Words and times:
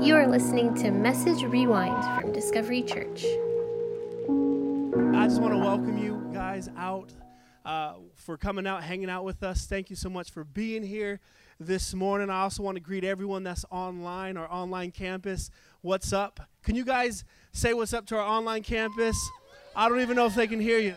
You 0.00 0.16
are 0.16 0.26
listening 0.26 0.72
to 0.76 0.90
Message 0.90 1.42
Rewind 1.42 2.02
from 2.18 2.32
Discovery 2.32 2.82
Church. 2.82 3.22
I 5.14 5.26
just 5.28 5.42
want 5.42 5.52
to 5.52 5.58
welcome 5.58 5.98
you 5.98 6.26
guys 6.32 6.70
out 6.78 7.12
uh, 7.66 7.96
for 8.14 8.38
coming 8.38 8.66
out, 8.66 8.82
hanging 8.82 9.10
out 9.10 9.26
with 9.26 9.42
us. 9.42 9.66
Thank 9.66 9.90
you 9.90 9.96
so 9.96 10.08
much 10.08 10.30
for 10.30 10.42
being 10.42 10.82
here 10.82 11.20
this 11.60 11.92
morning. 11.92 12.30
I 12.30 12.40
also 12.40 12.62
want 12.62 12.76
to 12.76 12.80
greet 12.80 13.04
everyone 13.04 13.42
that's 13.42 13.66
online, 13.70 14.38
our 14.38 14.50
online 14.50 14.90
campus. 14.90 15.50
What's 15.82 16.14
up? 16.14 16.40
Can 16.62 16.76
you 16.76 16.86
guys 16.86 17.22
say 17.52 17.74
what's 17.74 17.92
up 17.92 18.06
to 18.06 18.16
our 18.16 18.26
online 18.26 18.62
campus? 18.62 19.18
I 19.76 19.86
don't 19.90 20.00
even 20.00 20.16
know 20.16 20.24
if 20.24 20.34
they 20.34 20.46
can 20.46 20.60
hear 20.60 20.78
you. 20.78 20.94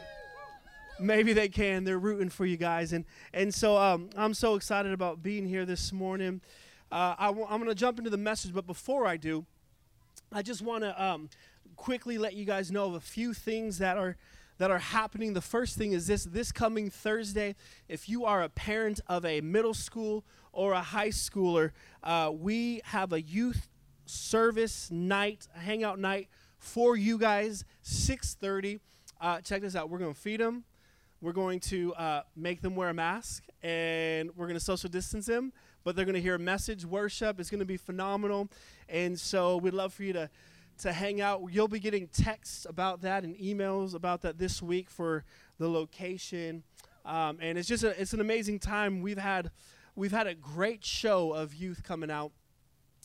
Maybe 0.98 1.34
they 1.34 1.50
can. 1.50 1.84
They're 1.84 2.00
rooting 2.00 2.30
for 2.30 2.46
you 2.46 2.56
guys, 2.56 2.94
and 2.94 3.04
and 3.34 3.54
so 3.54 3.76
um, 3.76 4.12
I'm 4.16 4.34
so 4.34 4.56
excited 4.56 4.94
about 4.94 5.22
being 5.22 5.46
here 5.46 5.66
this 5.66 5.92
morning. 5.92 6.40
Uh, 6.94 7.16
i 7.18 7.26
w- 7.26 7.48
I'm 7.50 7.58
going 7.58 7.70
to 7.70 7.76
jump 7.76 7.98
into 7.98 8.12
the 8.12 8.18
message, 8.18 8.54
but 8.54 8.68
before 8.68 9.08
I 9.08 9.18
do, 9.18 9.48
I 10.32 10.44
just 10.44 10.62
want 10.62 10.84
to 10.84 11.04
um, 11.04 11.28
quickly 11.76 12.20
let 12.20 12.36
you 12.36 12.46
guys 12.46 12.72
know 12.72 12.86
of 12.86 12.94
a 12.94 13.00
few 13.00 13.34
things 13.34 13.80
that 13.80 13.98
are 13.98 14.16
that 14.60 14.70
are 14.70 14.78
happening. 14.78 15.34
The 15.34 15.42
first 15.42 15.76
thing 15.76 15.94
is 15.94 16.06
this: 16.06 16.24
this 16.24 16.52
coming 16.52 16.92
Thursday, 16.92 17.56
if 17.88 18.08
you 18.08 18.26
are 18.26 18.44
a 18.44 18.50
parent 18.50 19.00
of 19.08 19.26
a 19.26 19.42
middle 19.42 19.74
school 19.74 20.24
or 20.52 20.74
a 20.74 20.82
high 20.82 21.10
schooler, 21.10 21.72
uh, 22.04 22.30
we 22.32 22.82
have 22.86 23.12
a 23.12 23.20
youth 23.20 23.70
service 24.06 24.92
night, 24.92 25.48
hangout 25.56 25.98
night 25.98 26.28
for 26.60 26.96
you 26.96 27.18
guys. 27.18 27.66
6:30. 27.84 28.80
Uh, 29.20 29.42
check 29.42 29.64
this 29.64 29.76
out. 29.76 29.90
We're 29.90 29.98
going 29.98 30.14
to 30.14 30.20
feed 30.20 30.42
them. 30.42 30.64
We're 31.22 31.32
going 31.32 31.60
to 31.62 31.96
uh, 31.96 32.22
make 32.36 32.62
them 32.62 32.76
wear 32.76 32.90
a 32.90 32.94
mask, 32.94 33.46
and 33.64 34.30
we're 34.36 34.46
going 34.46 34.60
to 34.60 34.64
social 34.64 34.92
distance 34.92 35.26
them 35.26 35.54
but 35.84 35.96
they're 35.96 36.06
going 36.06 36.16
to 36.16 36.22
hear 36.22 36.36
a 36.36 36.40
message, 36.40 36.86
worship. 36.86 37.40
It's 37.40 37.50
going 37.50 37.60
to 37.60 37.66
be 37.66 37.78
phenomenal. 37.78 38.50
And 38.90 39.20
so 39.20 39.58
we'd 39.58 39.74
love 39.74 39.94
for 39.94 40.04
you 40.04 40.14
to, 40.14 40.30
to 40.80 40.94
hang 40.94 41.22
out. 41.22 41.42
You'll 41.52 41.68
be 41.68 41.80
getting 41.80 42.08
texts 42.08 42.66
about 42.70 43.02
that 43.02 43.24
and 43.24 43.36
emails 43.38 43.94
about 43.94 44.22
that 44.22 44.38
this 44.38 44.62
week 44.62 44.90
for 44.90 45.24
the 45.60 45.70
location. 45.70 46.64
Um, 47.06 47.38
and 47.42 47.58
it's 47.58 47.68
just 47.68 47.84
a, 47.84 48.00
it's 48.00 48.14
an 48.14 48.22
amazing 48.22 48.60
time. 48.60 49.02
We've 49.02 49.18
had 49.18 49.52
we've 49.96 50.12
had 50.12 50.28
a 50.28 50.34
great 50.34 50.86
show 50.86 51.34
of 51.34 51.54
youth 51.54 51.84
coming 51.84 52.10
out, 52.10 52.32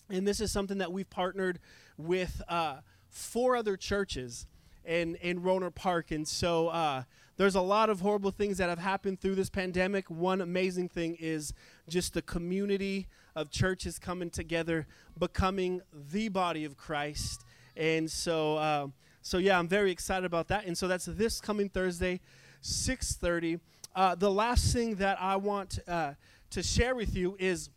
and 0.08 0.27
this 0.27 0.41
is 0.41 0.53
something 0.53 0.78
that 0.78 0.92
we've 0.92 1.10
partnered 1.10 1.58
with 1.97 2.41
uh, 2.48 2.77
four 3.08 3.56
other 3.56 3.77
churches 3.77 4.47
in 4.84 5.16
in 5.16 5.41
Rohnert 5.41 5.75
Park, 5.75 6.12
and 6.12 6.28
so 6.28 6.69
uh, 6.69 7.03
there's 7.39 7.55
a 7.55 7.61
lot 7.61 7.89
of 7.89 8.00
horrible 8.00 8.33
things 8.33 8.58
that 8.58 8.69
have 8.69 8.81
happened 8.81 9.20
through 9.20 9.36
this 9.36 9.48
pandemic. 9.48 10.11
One 10.11 10.41
amazing 10.41 10.89
thing 10.89 11.17
is 11.20 11.55
just 11.89 12.12
the 12.12 12.20
community 12.20 13.06
of 13.36 13.48
churches 13.48 13.97
coming 13.97 14.28
together, 14.28 14.89
becoming 15.17 15.81
the 15.92 16.28
body 16.28 16.64
of 16.64 16.77
Christ. 16.77 17.44
And 17.77 18.11
so, 18.11 18.56
uh, 18.56 18.89
so 19.22 19.39
yeah, 19.39 19.56
I'm 19.56 19.69
very 19.69 19.92
excited 19.92 20.27
about 20.27 20.48
that. 20.48 20.66
And 20.66 20.77
so 20.77 20.89
that's 20.89 21.05
this 21.05 21.41
coming 21.41 21.69
Thursday, 21.69 22.20
6:30. 22.61 23.61
Uh, 23.94 24.16
the 24.16 24.31
last 24.31 24.72
thing 24.72 24.97
that 24.97 25.22
I 25.22 25.36
want 25.36 25.78
uh, 25.86 26.14
to 26.50 26.62
share 26.62 26.97
with 26.97 27.14
you 27.14 27.36
is 27.39 27.70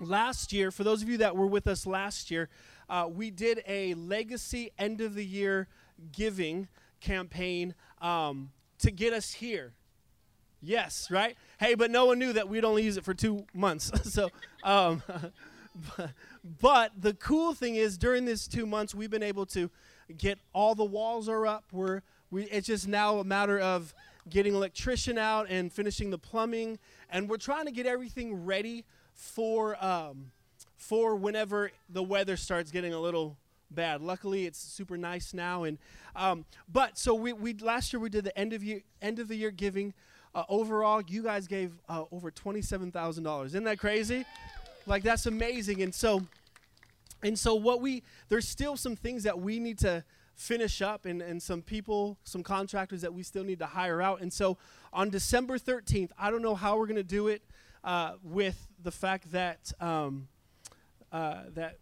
last 0.00 0.52
year. 0.52 0.72
For 0.72 0.82
those 0.82 1.02
of 1.02 1.08
you 1.08 1.18
that 1.18 1.36
were 1.36 1.46
with 1.46 1.68
us 1.68 1.86
last 1.86 2.32
year, 2.32 2.48
uh, 2.88 3.08
we 3.08 3.30
did 3.30 3.62
a 3.64 3.94
legacy 3.94 4.72
end 4.76 5.00
of 5.00 5.14
the 5.14 5.24
year 5.24 5.68
giving 6.10 6.66
campaign. 7.00 7.76
Um, 8.00 8.50
to 8.82 8.90
get 8.90 9.12
us 9.12 9.32
here. 9.32 9.72
Yes, 10.60 11.10
right? 11.10 11.36
Hey, 11.58 11.74
but 11.74 11.90
no 11.90 12.06
one 12.06 12.18
knew 12.18 12.32
that 12.34 12.48
we'd 12.48 12.64
only 12.64 12.84
use 12.84 12.96
it 12.96 13.04
for 13.04 13.14
two 13.14 13.46
months. 13.52 13.90
so, 14.12 14.30
um, 14.62 15.02
but 16.60 16.92
the 16.96 17.14
cool 17.14 17.52
thing 17.52 17.74
is, 17.74 17.98
during 17.98 18.24
these 18.24 18.46
two 18.46 18.66
months, 18.66 18.94
we've 18.94 19.10
been 19.10 19.22
able 19.22 19.46
to 19.46 19.70
get 20.16 20.38
all 20.52 20.74
the 20.74 20.84
walls 20.84 21.28
are 21.28 21.46
up. 21.46 21.64
We're, 21.72 22.02
we, 22.30 22.44
it's 22.44 22.68
just 22.68 22.86
now 22.86 23.18
a 23.18 23.24
matter 23.24 23.58
of 23.58 23.92
getting 24.28 24.54
electrician 24.54 25.18
out 25.18 25.46
and 25.48 25.72
finishing 25.72 26.10
the 26.10 26.18
plumbing, 26.18 26.78
and 27.10 27.28
we're 27.28 27.38
trying 27.38 27.66
to 27.66 27.72
get 27.72 27.86
everything 27.86 28.44
ready 28.44 28.84
for 29.14 29.82
um, 29.84 30.30
for 30.76 31.16
whenever 31.16 31.70
the 31.88 32.02
weather 32.02 32.36
starts 32.36 32.70
getting 32.70 32.92
a 32.92 33.00
little 33.00 33.36
bad. 33.72 34.00
Luckily, 34.00 34.46
it's 34.46 34.58
super 34.58 34.96
nice 34.96 35.34
now. 35.34 35.64
And 35.64 35.78
um, 36.14 36.44
but 36.70 36.98
so 36.98 37.14
we, 37.14 37.32
we 37.32 37.54
last 37.54 37.92
year 37.92 38.00
we 38.00 38.08
did 38.08 38.24
the 38.24 38.38
end 38.38 38.52
of 38.52 38.62
year 38.62 38.82
end 39.00 39.18
of 39.18 39.28
the 39.28 39.36
year 39.36 39.50
giving. 39.50 39.94
Uh, 40.34 40.44
overall, 40.48 41.02
you 41.06 41.22
guys 41.22 41.46
gave 41.46 41.72
uh, 41.88 42.04
over 42.10 42.30
twenty 42.30 42.62
seven 42.62 42.90
thousand 42.90 43.24
dollars. 43.24 43.52
Isn't 43.52 43.64
that 43.64 43.78
crazy? 43.78 44.24
Like 44.86 45.02
that's 45.02 45.26
amazing. 45.26 45.82
And 45.82 45.94
so, 45.94 46.22
and 47.22 47.38
so 47.38 47.54
what 47.54 47.80
we 47.80 48.02
there's 48.28 48.48
still 48.48 48.76
some 48.76 48.96
things 48.96 49.22
that 49.24 49.38
we 49.38 49.58
need 49.58 49.78
to 49.80 50.04
finish 50.34 50.82
up 50.82 51.06
and, 51.06 51.22
and 51.22 51.42
some 51.42 51.62
people, 51.62 52.18
some 52.24 52.42
contractors 52.42 53.02
that 53.02 53.12
we 53.12 53.22
still 53.22 53.44
need 53.44 53.58
to 53.58 53.66
hire 53.66 54.02
out. 54.02 54.20
And 54.20 54.32
so 54.32 54.58
on 54.92 55.10
December 55.10 55.58
13th, 55.58 56.10
I 56.18 56.30
don't 56.30 56.42
know 56.42 56.54
how 56.54 56.78
we're 56.78 56.86
going 56.86 56.96
to 56.96 57.02
do 57.02 57.28
it 57.28 57.42
uh, 57.84 58.14
with 58.22 58.66
the 58.82 58.90
fact 58.90 59.30
that 59.32 59.72
um, 59.80 60.28
uh, 61.12 61.42
that 61.54 61.78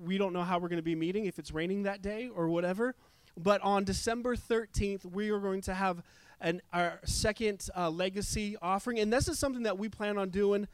we 0.00 0.18
don't 0.18 0.32
know 0.32 0.42
how 0.42 0.58
we're 0.58 0.68
going 0.68 0.78
to 0.78 0.82
be 0.82 0.94
meeting 0.94 1.26
if 1.26 1.38
it's 1.38 1.52
raining 1.52 1.84
that 1.84 2.02
day 2.02 2.28
or 2.34 2.48
whatever. 2.48 2.94
But 3.36 3.60
on 3.62 3.84
December 3.84 4.36
13th, 4.36 5.04
we 5.04 5.30
are 5.30 5.40
going 5.40 5.60
to 5.62 5.74
have 5.74 6.02
an, 6.40 6.60
our 6.72 7.00
second 7.04 7.68
uh, 7.76 7.90
legacy 7.90 8.56
offering. 8.62 8.98
And 8.98 9.12
this 9.12 9.28
is 9.28 9.38
something 9.38 9.64
that 9.64 9.78
we 9.78 9.88
plan 9.88 10.18
on 10.18 10.30
doing 10.30 10.68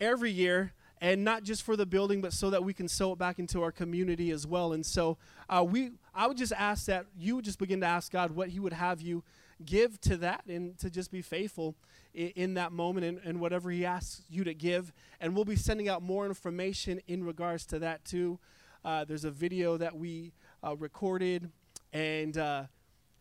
every 0.00 0.30
year. 0.30 0.72
And 1.00 1.22
not 1.22 1.44
just 1.44 1.62
for 1.62 1.76
the 1.76 1.86
building, 1.86 2.20
but 2.20 2.32
so 2.32 2.50
that 2.50 2.64
we 2.64 2.74
can 2.74 2.88
sow 2.88 3.12
it 3.12 3.20
back 3.20 3.38
into 3.38 3.62
our 3.62 3.70
community 3.70 4.32
as 4.32 4.48
well. 4.48 4.72
And 4.72 4.84
so 4.84 5.16
uh, 5.48 5.64
we, 5.64 5.92
I 6.12 6.26
would 6.26 6.36
just 6.36 6.52
ask 6.52 6.86
that 6.86 7.06
you 7.16 7.36
would 7.36 7.44
just 7.44 7.60
begin 7.60 7.80
to 7.82 7.86
ask 7.86 8.10
God 8.10 8.32
what 8.32 8.48
He 8.48 8.58
would 8.58 8.72
have 8.72 9.00
you 9.00 9.22
give 9.64 10.00
to 10.02 10.16
that 10.18 10.44
and 10.46 10.78
to 10.78 10.90
just 10.90 11.10
be 11.10 11.22
faithful 11.22 11.74
in, 12.14 12.28
in 12.28 12.54
that 12.54 12.72
moment 12.72 13.04
and, 13.04 13.20
and, 13.24 13.40
whatever 13.40 13.70
He 13.70 13.84
asks 13.84 14.22
you 14.30 14.44
to 14.44 14.54
give. 14.54 14.92
And 15.20 15.34
we'll 15.34 15.44
be 15.44 15.56
sending 15.56 15.88
out 15.88 16.02
more 16.02 16.26
information 16.26 17.00
in 17.06 17.24
regards 17.24 17.66
to 17.66 17.78
that 17.80 18.04
too. 18.04 18.38
Uh, 18.84 19.04
there's 19.04 19.24
a 19.24 19.30
video 19.30 19.76
that 19.76 19.96
we 19.96 20.32
uh, 20.64 20.76
recorded 20.76 21.50
and 21.92 22.36
uh, 22.38 22.64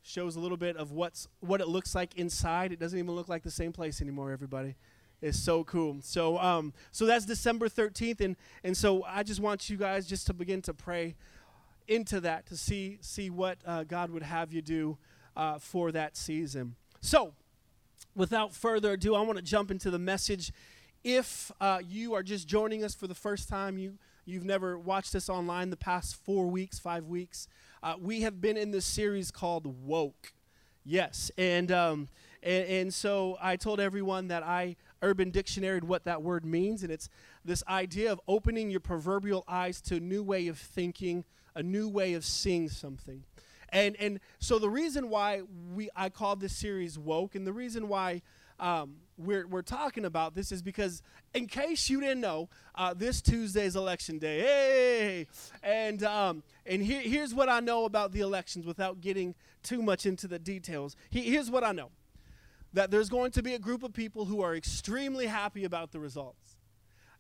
shows 0.04 0.36
a 0.36 0.40
little 0.40 0.58
bit 0.58 0.78
of 0.78 0.92
what's 0.92 1.28
what 1.40 1.62
it 1.62 1.68
looks 1.68 1.96
like 1.96 2.16
inside. 2.16 2.72
It 2.72 2.80
doesn't 2.80 2.98
even 2.98 3.12
look 3.12 3.28
like 3.28 3.44
the 3.44 3.52
same 3.52 3.74
place 3.74 4.02
anymore. 4.02 4.32
Everybody, 4.32 4.76
it's 5.22 5.40
so 5.40 5.64
cool. 5.64 5.98
So 6.02 6.38
um, 6.38 6.74
so 6.92 7.06
that's 7.06 7.26
December 7.26 7.70
13th, 7.70 8.22
and 8.22 8.36
and 8.64 8.78
so 8.78 9.04
I 9.04 9.24
just 9.24 9.40
want 9.40 9.70
you 9.70 9.78
guys 9.78 10.08
just 10.08 10.28
to 10.28 10.34
begin 10.34 10.62
to 10.64 10.74
pray 10.74 11.16
into 11.88 12.20
that 12.22 12.46
to 12.48 12.58
see 12.58 12.98
see 13.02 13.30
what 13.30 13.58
uh, 13.66 13.84
God 13.84 14.12
would 14.12 14.24
have 14.24 14.54
you 14.54 14.62
do 14.62 14.98
uh, 15.38 15.60
for 15.60 15.92
that 15.94 16.18
season. 16.18 16.76
So 17.00 17.34
without 18.16 18.54
further 18.54 18.94
ado, 18.94 19.16
I 19.16 19.22
want 19.22 19.38
to 19.38 19.44
jump 19.44 19.72
into 19.72 19.90
the 19.92 20.00
message. 20.00 20.52
If 21.04 21.52
uh, 21.62 21.80
you 21.88 22.16
are 22.16 22.24
just 22.24 22.48
joining 22.48 22.84
us 22.84 22.96
for 22.96 23.08
the 23.08 23.16
first 23.16 23.48
time, 23.48 23.78
you 23.78 23.94
you've 24.26 24.44
never 24.44 24.78
watched 24.78 25.14
this 25.14 25.30
online 25.30 25.70
the 25.70 25.78
past 25.78 26.18
four 26.26 26.48
weeks, 26.48 26.80
five 26.80 27.06
weeks, 27.06 27.48
uh, 27.82 27.96
we 27.98 28.22
have 28.22 28.42
been 28.42 28.58
in 28.58 28.72
this 28.72 28.86
series 28.86 29.32
called 29.32 29.66
Woke. 29.86 30.34
Yes, 30.84 31.32
and, 31.38 31.72
um, 31.72 32.10
and 32.44 32.68
and 32.68 32.94
so 32.94 33.38
I 33.42 33.56
told 33.56 33.80
everyone 33.80 34.28
that 34.30 34.44
I 34.44 34.76
Urban 35.02 35.32
Dictionary 35.32 35.80
what 35.80 36.04
that 36.06 36.24
word 36.24 36.44
means, 36.44 36.84
and 36.84 36.92
it's 36.92 37.10
this 37.46 37.64
idea 37.70 38.12
of 38.12 38.20
opening 38.28 38.70
your 38.70 38.80
proverbial 38.80 39.44
eyes 39.48 39.82
to 39.82 39.98
a 39.98 40.00
new 40.00 40.24
way 40.24 40.48
of 40.48 40.58
thinking, 40.58 41.24
a 41.56 41.64
new 41.64 41.88
way 41.88 42.14
of 42.14 42.26
seeing 42.26 42.68
something. 42.70 43.24
And 43.70 43.96
and 43.98 44.20
so 44.40 44.60
the 44.60 44.70
reason 44.70 45.10
why 45.10 45.42
we 45.74 45.90
I 45.96 46.10
called 46.10 46.40
this 46.40 46.56
series 46.56 46.98
woke, 46.98 47.36
and 47.36 47.46
the 47.46 47.54
reason 47.54 47.88
why 47.88 48.22
um, 48.60 48.96
we're 49.18 49.48
we're 49.48 49.62
talking 49.62 50.06
about 50.06 50.36
this 50.36 50.52
is 50.52 50.62
because 50.62 51.02
in 51.34 51.48
case 51.48 51.90
you 51.90 52.00
didn't 52.00 52.22
know, 52.22 52.50
uh, 52.76 52.94
this 52.94 53.22
Tuesday's 53.22 53.76
election 53.76 54.20
day. 54.20 54.40
Hey, 54.40 55.28
and 55.64 56.04
um, 56.04 56.44
and 56.66 56.82
here, 56.82 57.02
here's 57.02 57.34
what 57.34 57.50
I 57.50 57.60
know 57.60 57.86
about 57.86 58.12
the 58.12 58.22
elections 58.22 58.66
without 58.66 59.02
getting 59.02 59.36
too 59.64 59.82
much 59.82 60.06
into 60.06 60.28
the 60.28 60.40
details. 60.40 60.96
He, 61.10 61.24
here's 61.24 61.52
what 61.52 61.64
I 61.64 61.72
know: 61.72 61.92
that 62.74 62.90
there's 62.90 63.10
going 63.10 63.32
to 63.32 63.44
be 63.44 63.54
a 63.54 63.60
group 63.60 63.84
of 63.84 63.94
people 63.94 64.26
who 64.26 64.42
are 64.42 64.56
extremely 64.56 65.28
happy 65.28 65.66
about 65.66 65.92
the 65.92 66.00
results. 66.00 66.56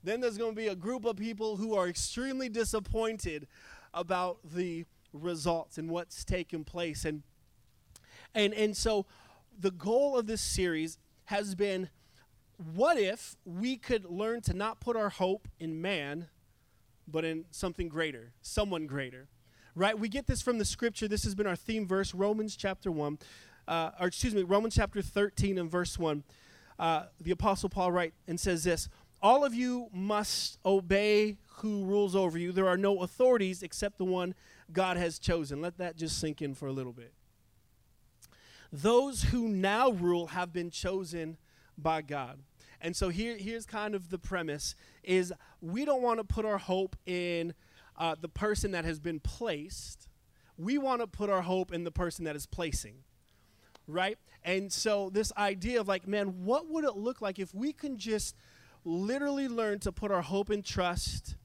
Then 0.03 0.21
there's 0.21 0.37
going 0.37 0.51
to 0.51 0.55
be 0.55 0.67
a 0.67 0.75
group 0.75 1.05
of 1.05 1.17
people 1.17 1.57
who 1.57 1.75
are 1.75 1.87
extremely 1.87 2.47
disappointed 2.47 3.47
about 3.93 4.37
the 4.43 4.85
results 5.23 5.77
and 5.77 5.89
what's 5.89 6.23
taken 6.23 6.63
place. 6.63 7.05
And 7.05 7.23
and 8.33 8.53
and 8.53 8.75
so 8.75 9.05
the 9.59 9.71
goal 9.71 10.17
of 10.17 10.27
this 10.27 10.41
series 10.41 10.97
has 11.25 11.55
been 11.55 11.89
what 12.57 12.97
if 12.97 13.35
we 13.45 13.77
could 13.77 14.05
learn 14.05 14.41
to 14.41 14.53
not 14.53 14.79
put 14.79 14.95
our 14.95 15.09
hope 15.09 15.47
in 15.59 15.79
man, 15.79 16.27
but 17.07 17.23
in 17.23 17.45
something 17.51 17.87
greater, 17.87 18.33
someone 18.41 18.87
greater? 18.87 19.27
Right? 19.75 19.97
We 19.97 20.09
get 20.09 20.25
this 20.25 20.41
from 20.41 20.57
the 20.57 20.65
scripture. 20.65 21.07
This 21.07 21.23
has 21.23 21.35
been 21.35 21.45
our 21.45 21.55
theme 21.55 21.87
verse, 21.87 22.15
Romans 22.15 22.55
chapter 22.55 22.91
1, 22.91 23.19
uh, 23.67 23.91
or 23.99 24.07
excuse 24.07 24.33
me, 24.33 24.41
Romans 24.41 24.73
chapter 24.75 25.03
13 25.03 25.59
and 25.59 25.69
verse 25.69 25.99
1. 25.99 26.23
Uh, 26.79 27.03
the 27.21 27.31
Apostle 27.31 27.69
Paul 27.69 27.91
writes 27.91 28.15
and 28.27 28.39
says 28.39 28.63
this 28.63 28.89
All 29.21 29.45
of 29.45 29.53
you 29.53 29.89
must 29.93 30.57
obey 30.65 31.37
who 31.57 31.85
rules 31.85 32.15
over 32.15 32.37
you. 32.37 32.51
There 32.51 32.67
are 32.67 32.77
no 32.77 33.03
authorities 33.03 33.61
except 33.61 33.99
the 33.99 34.05
one 34.05 34.33
God 34.71 34.97
has 34.97 35.19
chosen. 35.19 35.61
Let 35.61 35.77
that 35.77 35.95
just 35.95 36.19
sink 36.19 36.41
in 36.41 36.53
for 36.53 36.67
a 36.67 36.71
little 36.71 36.93
bit. 36.93 37.13
Those 38.71 39.23
who 39.23 39.47
now 39.47 39.91
rule 39.91 40.27
have 40.27 40.51
been 40.51 40.69
chosen 40.69 41.37
by 41.77 42.01
God. 42.01 42.39
And 42.81 42.95
so 42.95 43.09
here, 43.09 43.37
here's 43.37 43.65
kind 43.65 43.95
of 43.95 44.09
the 44.09 44.19
premise 44.19 44.75
is 45.03 45.33
we 45.61 45.85
don't 45.85 46.01
want 46.01 46.19
to 46.19 46.23
put 46.23 46.45
our 46.45 46.57
hope 46.57 46.95
in 47.05 47.53
uh, 47.97 48.15
the 48.19 48.29
person 48.29 48.71
that 48.71 48.85
has 48.85 48.99
been 48.99 49.19
placed. 49.19 50.09
We 50.57 50.77
want 50.77 51.01
to 51.01 51.07
put 51.07 51.29
our 51.29 51.41
hope 51.41 51.73
in 51.73 51.83
the 51.83 51.91
person 51.91 52.25
that 52.25 52.35
is 52.35 52.45
placing, 52.45 52.95
right? 53.87 54.17
And 54.43 54.71
so 54.71 55.09
this 55.09 55.31
idea 55.37 55.79
of 55.79 55.87
like, 55.87 56.07
man, 56.07 56.43
what 56.45 56.69
would 56.69 56.83
it 56.83 56.95
look 56.95 57.21
like 57.21 57.39
if 57.39 57.53
we 57.53 57.73
can 57.73 57.97
just 57.97 58.35
literally 58.83 59.47
learn 59.47 59.79
to 59.79 59.91
put 59.91 60.11
our 60.11 60.21
hope 60.21 60.49
and 60.49 60.63
trust 60.63 61.35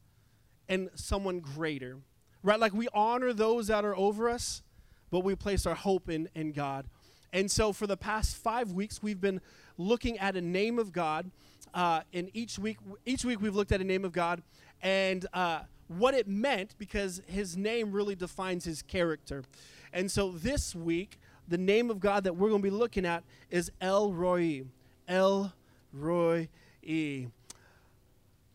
in 0.69 0.91
someone 0.95 1.41
greater, 1.41 1.99
right? 2.43 2.59
Like 2.59 2.73
we 2.73 2.89
honor 2.93 3.33
those 3.33 3.69
that 3.69 3.85
are 3.85 3.97
over 3.97 4.29
us, 4.29 4.63
but 5.11 5.21
we 5.21 5.35
place 5.35 5.67
our 5.67 5.75
hope 5.75 6.09
in, 6.09 6.29
in 6.35 6.53
God. 6.53 6.87
And 7.33 7.51
so 7.51 7.73
for 7.73 7.87
the 7.87 7.97
past 7.97 8.37
five 8.37 8.73
weeks, 8.73 9.03
we've 9.03 9.21
been 9.21 9.41
looking 9.79 10.19
at 10.19 10.37
a 10.37 10.41
name 10.41 10.79
of 10.79 10.93
God. 10.93 11.31
Uh, 11.73 12.03
and 12.13 12.31
each 12.35 12.59
week, 12.59 12.77
each 13.07 13.25
week 13.25 13.41
we've 13.41 13.55
looked 13.55 13.73
at 13.73 13.81
a 13.81 13.85
name 13.85 14.05
of 14.05 14.13
God 14.13 14.43
and 14.83 15.27
uh, 15.33 15.61
what 15.89 16.15
it 16.15 16.29
meant 16.29 16.75
because 16.79 17.23
His 17.27 17.57
name 17.57 17.93
really 17.93 18.15
defines 18.15 18.65
His 18.65 18.83
character. 18.83 19.45
And 19.93 20.11
so 20.11 20.31
this 20.33 20.75
week, 20.75 21.19
the 21.49 21.59
name 21.59 21.91
of 21.91 22.01
God 22.01 22.25
that 22.25 22.37
we're 22.37 22.49
going 22.49 22.63
to 22.63 22.71
be 22.71 22.75
looking 22.75 23.07
at 23.07 23.25
is 23.51 23.71
El 23.81 24.13
Roi. 24.13 24.65
El 25.09 25.53
Roi. 25.93 26.49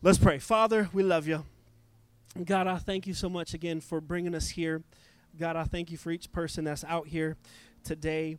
Let's 0.02 0.18
pray. 0.18 0.38
Father, 0.38 0.88
we 0.92 1.02
love 1.02 1.26
you. 1.26 1.44
God, 2.44 2.68
I 2.68 2.76
thank 2.76 3.06
you 3.08 3.14
so 3.14 3.28
much 3.28 3.52
again 3.52 3.80
for 3.80 4.00
bringing 4.00 4.34
us 4.34 4.50
here. 4.50 4.82
God, 5.36 5.56
I 5.56 5.64
thank 5.64 5.90
you 5.90 5.96
for 5.96 6.12
each 6.12 6.30
person 6.30 6.64
that's 6.64 6.84
out 6.84 7.08
here 7.08 7.36
today. 7.82 8.38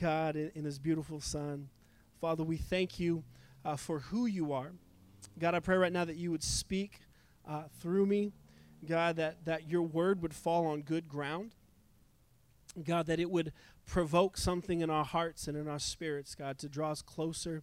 God, 0.00 0.36
in, 0.36 0.52
in 0.54 0.64
His 0.64 0.78
beautiful 0.78 1.20
Son. 1.20 1.68
Father, 2.20 2.44
we 2.44 2.56
thank 2.56 3.00
you 3.00 3.24
uh, 3.64 3.76
for 3.76 3.98
who 3.98 4.26
you 4.26 4.52
are. 4.52 4.70
God, 5.40 5.56
I 5.56 5.60
pray 5.60 5.76
right 5.76 5.92
now 5.92 6.04
that 6.04 6.16
you 6.16 6.30
would 6.30 6.44
speak 6.44 7.00
uh, 7.48 7.64
through 7.80 8.06
me. 8.06 8.32
God, 8.86 9.16
that, 9.16 9.44
that 9.44 9.68
your 9.68 9.82
word 9.82 10.22
would 10.22 10.34
fall 10.34 10.66
on 10.66 10.82
good 10.82 11.08
ground. 11.08 11.56
God, 12.84 13.06
that 13.06 13.18
it 13.18 13.30
would 13.30 13.52
provoke 13.86 14.36
something 14.36 14.80
in 14.80 14.90
our 14.90 15.04
hearts 15.04 15.48
and 15.48 15.56
in 15.56 15.66
our 15.66 15.80
spirits, 15.80 16.36
God, 16.36 16.58
to 16.58 16.68
draw 16.68 16.92
us 16.92 17.02
closer 17.02 17.62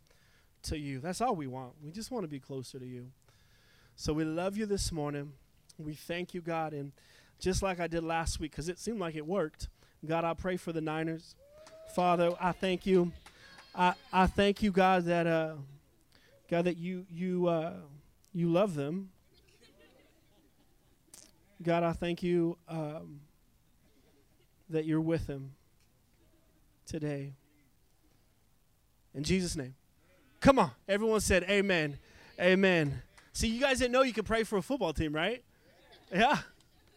to 0.64 0.78
you. 0.78 1.00
That's 1.00 1.22
all 1.22 1.36
we 1.36 1.48
want. 1.48 1.74
We 1.82 1.92
just 1.92 2.12
want 2.12 2.26
to 2.26 2.30
be 2.30 2.40
closer 2.40 2.80
to 2.80 2.86
you. 2.86 3.12
So 3.96 4.12
we 4.12 4.26
love 4.26 4.58
you 4.58 4.66
this 4.66 4.92
morning. 4.92 5.34
We 5.80 5.94
thank 5.94 6.34
you, 6.34 6.42
God. 6.42 6.74
And 6.74 6.92
just 7.40 7.64
like 7.64 7.80
I 7.80 7.88
did 7.88 8.04
last 8.04 8.40
week, 8.40 8.52
because 8.52 8.68
it 8.70 8.78
seemed 8.78 9.00
like 9.00 9.16
it 9.16 9.26
worked, 9.26 9.70
God, 10.06 10.24
I 10.24 10.34
pray 10.34 10.58
for 10.58 10.74
the 10.74 10.82
Niners. 10.82 11.36
Father, 11.96 12.32
I 12.40 12.52
thank 12.52 12.86
you. 12.86 13.12
I, 13.74 13.94
I 14.12 14.28
thank 14.28 14.62
you, 14.62 14.72
God, 14.72 15.06
that 15.06 15.26
uh, 15.26 15.54
God 16.50 16.66
that 16.66 16.78
you 16.78 17.06
you 17.10 17.48
uh, 17.48 17.74
you 18.34 18.50
love 18.50 18.76
them. 18.76 19.10
God, 21.62 21.84
I 21.84 21.94
thank 21.94 22.24
you 22.24 22.58
um, 22.68 23.22
that 24.70 24.86
you're 24.86 25.02
with 25.02 25.28
them 25.28 25.52
today. 26.86 27.34
In 29.14 29.24
Jesus' 29.24 29.56
name. 29.56 29.76
Come 30.40 30.60
on. 30.60 30.72
Everyone 30.88 31.20
said 31.20 31.44
amen. 31.44 32.00
Amen. 32.40 33.02
See, 33.34 33.48
you 33.48 33.60
guys 33.60 33.80
didn't 33.80 33.92
know 33.92 34.04
you 34.04 34.14
could 34.14 34.26
pray 34.26 34.44
for 34.44 34.58
a 34.58 34.62
football 34.62 34.94
team, 34.94 35.14
right? 35.14 35.44
Yeah. 36.12 36.38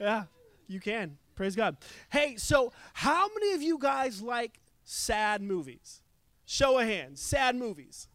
Yeah. 0.01 0.25
You 0.67 0.81
can. 0.81 1.19
Praise 1.35 1.57
God. 1.57 1.77
Hey, 2.11 2.37
so 2.37 2.73
how 2.93 3.29
many 3.35 3.53
of 3.55 3.63
you 3.63 3.79
guys 3.79 4.23
like 4.23 4.61
sad 4.85 5.43
movies? 5.43 6.03
Show 6.45 6.79
of 6.79 6.87
hands. 6.87 7.21
Sad 7.21 7.57
movies. 7.57 8.09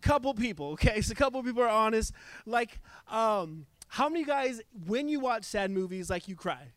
Couple 0.00 0.34
people, 0.34 0.72
okay? 0.72 1.00
So 1.02 1.12
a 1.12 1.14
couple 1.14 1.42
people 1.42 1.62
are 1.62 1.68
honest. 1.68 2.12
Like, 2.44 2.80
um, 3.08 3.66
how 3.88 4.08
many 4.08 4.24
guys, 4.24 4.60
when 4.86 5.08
you 5.08 5.20
watch 5.20 5.44
sad 5.44 5.70
movies, 5.70 6.10
like 6.10 6.28
you 6.28 6.36
cry? 6.36 6.72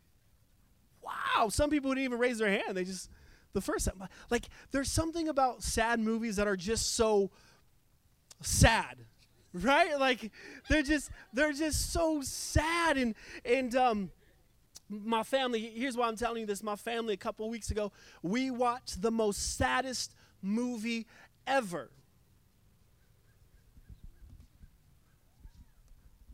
Wow. 1.02 1.50
Some 1.50 1.70
people 1.70 1.90
wouldn't 1.90 2.06
even 2.06 2.20
raise 2.20 2.38
their 2.40 2.50
hand. 2.50 2.76
They 2.76 2.86
just, 2.86 3.10
the 3.54 3.62
first 3.62 3.86
time. 3.86 4.08
Like, 4.30 4.48
there's 4.72 4.92
something 4.92 5.28
about 5.28 5.64
sad 5.64 6.00
movies 6.00 6.38
that 6.38 6.48
are 6.48 6.58
just 6.58 6.96
so 6.96 7.32
sad 8.42 9.06
right 9.54 10.00
like 10.00 10.32
they're 10.70 10.84
just 10.84 11.10
they're 11.34 11.54
just 11.54 11.92
so 11.92 12.22
sad 12.22 12.98
and 12.98 13.16
and 13.44 13.76
um 13.76 14.12
my 14.90 15.24
family 15.24 15.60
here's 15.76 15.98
why 15.98 16.08
i'm 16.08 16.16
telling 16.16 16.42
you 16.42 16.46
this 16.46 16.62
my 16.62 16.76
family 16.76 17.14
a 17.14 17.18
couple 17.18 17.50
weeks 17.50 17.72
ago 17.72 17.92
we 18.22 18.52
watched 18.52 19.02
the 19.02 19.12
most 19.12 19.58
saddest 19.58 20.14
movie 20.42 21.08
ever. 21.48 21.90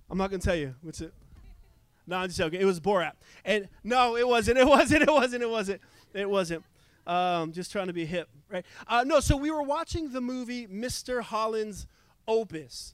I'm 0.09 0.17
not 0.17 0.29
gonna 0.29 0.41
tell 0.41 0.56
you 0.56 0.75
what's 0.81 1.01
it. 1.01 1.13
No, 2.07 2.17
I'm 2.17 2.27
just 2.27 2.38
joking. 2.38 2.62
It 2.62 2.65
was 2.65 2.79
Borat, 2.79 3.13
and 3.44 3.67
no, 3.83 4.15
it 4.15 4.27
wasn't. 4.27 4.59
It 4.59 4.67
wasn't. 4.67 5.01
It 5.01 5.12
wasn't. 5.12 5.41
It 5.41 5.50
wasn't. 5.50 5.81
It 6.13 6.29
wasn't. 6.29 6.63
Um, 7.07 7.51
just 7.51 7.71
trying 7.71 7.88
to 7.88 7.94
be 7.94 8.06
hip, 8.06 8.29
right? 8.50 8.65
Uh, 8.88 9.03
no, 9.06 9.19
so 9.19 9.35
we 9.35 9.50
were 9.50 9.63
watching 9.63 10.12
the 10.12 10.21
movie 10.21 10.67
Mr. 10.67 11.21
Holland's 11.21 11.88
Opus. 12.27 12.94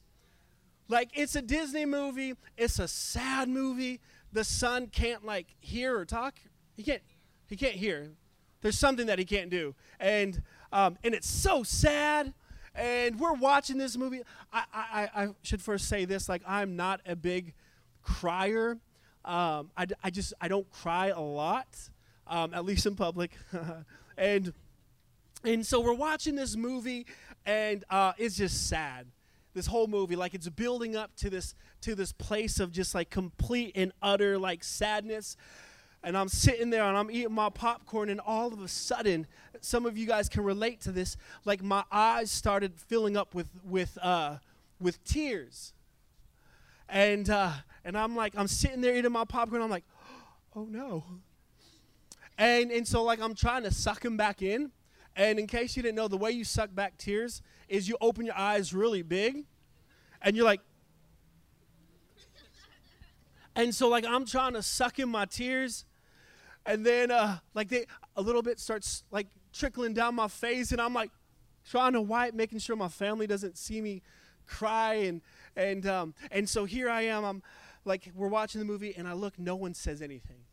Like 0.92 1.10
it's 1.14 1.36
a 1.38 1.42
Disney 1.42 1.86
movie. 1.86 2.34
It's 2.58 2.78
a 2.78 2.88
sad 2.88 3.48
movie. 3.48 4.02
The 4.34 4.44
son 4.44 4.88
can't 4.88 5.26
like 5.26 5.48
hear 5.62 5.98
or 5.98 6.04
talk. 6.04 6.36
He 6.76 6.84
can't. 6.84 7.02
He 7.48 7.56
can't 7.56 7.76
hear. 7.76 8.10
There's 8.62 8.78
something 8.78 9.08
that 9.08 9.18
he 9.18 9.24
can't 9.24 9.50
do, 9.50 9.74
and 10.02 10.44
um, 10.74 10.98
and 11.04 11.16
it's 11.16 11.30
so 11.30 11.64
sad. 11.64 12.34
And 12.76 13.20
we're 13.20 13.34
watching 13.34 13.78
this 13.78 13.98
movie. 13.98 14.22
I, 14.54 14.64
I, 14.74 15.10
I 15.24 15.28
should 15.44 15.62
first 15.62 15.88
say 15.88 16.04
this: 16.04 16.28
like 16.28 16.42
I'm 16.46 16.76
not 16.76 17.00
a 17.06 17.16
big 17.16 17.54
crier. 18.04 18.78
Um, 19.24 19.72
I, 19.78 19.88
I 20.04 20.10
just 20.10 20.34
I 20.42 20.50
don't 20.50 20.70
cry 20.70 21.08
a 21.08 21.22
lot, 21.22 21.68
um, 22.28 22.54
at 22.54 22.66
least 22.66 22.86
in 22.86 22.96
public. 22.96 23.32
and 24.18 24.54
and 25.46 25.66
so 25.66 25.80
we're 25.80 25.94
watching 25.94 26.36
this 26.36 26.58
movie, 26.58 27.06
and 27.46 27.86
uh, 27.90 28.12
it's 28.18 28.36
just 28.36 28.68
sad. 28.68 29.08
This 29.53 29.68
whole 29.68 29.88
movie, 29.88 30.15
like 30.15 30.33
it's 30.33 30.48
building 30.50 30.95
up 30.95 31.15
to 31.18 31.30
this 31.30 31.56
to 31.81 31.95
this 31.95 32.12
place 32.12 32.59
of 32.59 32.71
just 32.71 32.95
like 32.95 33.09
complete 33.09 33.74
and 33.75 33.92
utter 34.01 34.38
like 34.38 34.63
sadness 34.63 35.35
and 36.04 36.18
I'm 36.18 36.30
sitting 36.30 36.69
there 36.69 36.83
and 36.83 36.97
I'm 36.97 37.11
eating 37.11 37.33
my 37.33 37.49
popcorn, 37.49 38.09
and 38.09 38.19
all 38.19 38.54
of 38.54 38.61
a 38.61 38.68
sudden, 38.68 39.28
some 39.61 39.85
of 39.85 39.97
you 39.97 40.07
guys 40.07 40.30
can 40.30 40.44
relate 40.44 40.81
to 40.81 40.92
this. 40.92 41.16
Like 41.45 41.61
my 41.61 41.83
eyes 41.92 42.31
started 42.31 42.73
filling 42.76 43.16
up 43.16 43.35
with 43.35 43.49
with 43.64 43.97
uh, 44.02 44.37
with 44.80 45.04
tears, 45.04 45.73
and 46.90 47.30
uh, 47.30 47.52
and 47.85 47.97
I'm 47.97 48.16
like 48.16 48.33
I'm 48.35 48.47
sitting 48.47 48.81
there 48.81 48.95
eating 48.95 49.11
my 49.11 49.26
popcorn. 49.26 49.61
I'm 49.61 49.69
like, 49.69 49.85
oh 50.56 50.66
no, 50.66 51.04
and 52.37 52.71
and 52.71 52.87
so 52.87 53.04
like 53.04 53.21
I'm 53.21 53.35
trying 53.35 53.64
to 53.64 53.71
suck 53.71 54.02
them 54.02 54.18
back 54.18 54.42
in, 54.42 54.71
and 55.16 55.37
in 55.37 55.45
case 55.45 55.78
you 55.78 55.83
didn't 55.83 55.95
know, 55.95 56.07
the 56.07 56.18
way 56.18 56.31
you 56.31 56.44
suck 56.44 56.73
back 56.73 56.97
tears 56.97 57.44
is 57.71 57.87
you 57.87 57.97
open 58.01 58.25
your 58.25 58.37
eyes 58.37 58.73
really 58.73 59.01
big, 59.01 59.45
and 60.21 60.35
you're 60.35 60.45
like. 60.45 60.61
And 63.54 63.75
so, 63.75 63.90
like, 63.90 64.06
I'm 64.06 64.25
trying 64.25 64.54
to 64.54 64.63
suck 64.63 64.97
in 64.97 65.09
my 65.09 65.25
tears, 65.25 65.83
and 66.66 66.85
then 66.85 67.11
uh, 67.11 67.40
like 67.54 67.69
they 67.69 67.85
a 68.16 68.21
little 68.21 68.42
bit 68.42 68.59
starts 68.59 69.04
like 69.11 69.28
trickling 69.51 69.94
down 69.94 70.16
my 70.16 70.28
face, 70.28 70.71
and 70.71 70.80
I'm 70.80 70.94
like 70.94 71.11
trying 71.69 71.94
to 71.94 72.01
wipe, 72.01 72.33
making 72.33 72.59
sure 72.59 72.75
my 72.75 72.87
family 72.87 73.28
doesn't 73.28 73.57
see 73.57 73.81
me 73.81 74.04
cry, 74.45 74.94
and 74.95 75.21
and 75.56 75.85
um, 75.85 76.13
and 76.30 76.47
so 76.47 76.66
here 76.66 76.90
I 76.90 77.01
am. 77.04 77.25
I'm 77.25 77.44
like 77.83 78.11
we're 78.16 78.28
watching 78.28 78.59
the 78.59 78.66
movie, 78.66 78.94
and 78.97 79.07
I 79.07 79.13
look, 79.13 79.37
no 79.37 79.56
one 79.56 79.73
says 79.73 80.01
anything. 80.01 80.45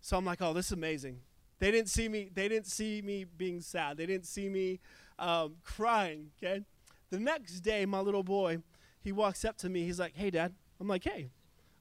So 0.00 0.16
I'm 0.16 0.24
like, 0.24 0.42
oh, 0.42 0.52
this 0.52 0.66
is 0.66 0.72
amazing. 0.72 1.20
They 1.58 1.70
didn't 1.70 1.88
see 1.88 2.08
me. 2.08 2.30
They 2.32 2.48
didn't 2.48 2.66
see 2.66 3.02
me 3.02 3.24
being 3.24 3.60
sad. 3.60 3.96
They 3.96 4.06
didn't 4.06 4.26
see 4.26 4.48
me 4.48 4.80
um, 5.18 5.56
crying. 5.62 6.30
Okay. 6.42 6.62
The 7.10 7.18
next 7.18 7.60
day, 7.60 7.86
my 7.86 8.00
little 8.00 8.22
boy, 8.22 8.58
he 9.00 9.12
walks 9.12 9.44
up 9.44 9.56
to 9.58 9.68
me. 9.68 9.84
He's 9.84 10.00
like, 10.00 10.14
"Hey, 10.14 10.30
Dad." 10.30 10.54
I'm 10.80 10.88
like, 10.88 11.04
"Hey." 11.04 11.30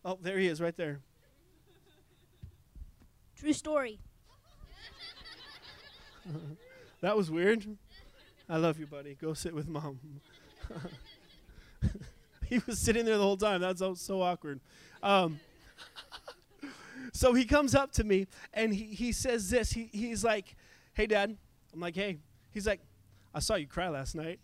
Oh, 0.05 0.19
there 0.21 0.37
he 0.37 0.47
is, 0.47 0.59
right 0.59 0.75
there. 0.75 0.99
True 3.37 3.53
story. 3.53 3.99
that 7.01 7.15
was 7.15 7.31
weird. 7.31 7.65
I 8.49 8.57
love 8.57 8.79
you, 8.79 8.85
buddy. 8.85 9.15
Go 9.15 9.33
sit 9.33 9.53
with 9.53 9.67
mom. 9.67 9.99
he 12.45 12.59
was 12.65 12.79
sitting 12.79 13.05
there 13.05 13.17
the 13.17 13.23
whole 13.23 13.37
time. 13.37 13.61
That's 13.61 13.79
so, 13.79 13.93
so 13.93 14.21
awkward. 14.21 14.59
Um, 15.01 15.39
so 17.13 17.33
he 17.33 17.45
comes 17.45 17.73
up 17.73 17.93
to 17.93 18.03
me 18.03 18.27
and 18.53 18.73
he, 18.73 18.85
he 18.85 19.11
says 19.13 19.49
this. 19.49 19.71
He, 19.71 19.89
he's 19.91 20.23
like, 20.23 20.55
Hey, 20.93 21.07
Dad. 21.07 21.37
I'm 21.73 21.79
like, 21.79 21.95
Hey. 21.95 22.17
He's 22.51 22.67
like, 22.67 22.81
I 23.33 23.39
saw 23.39 23.55
you 23.55 23.67
cry 23.67 23.89
last 23.89 24.15
night. 24.15 24.39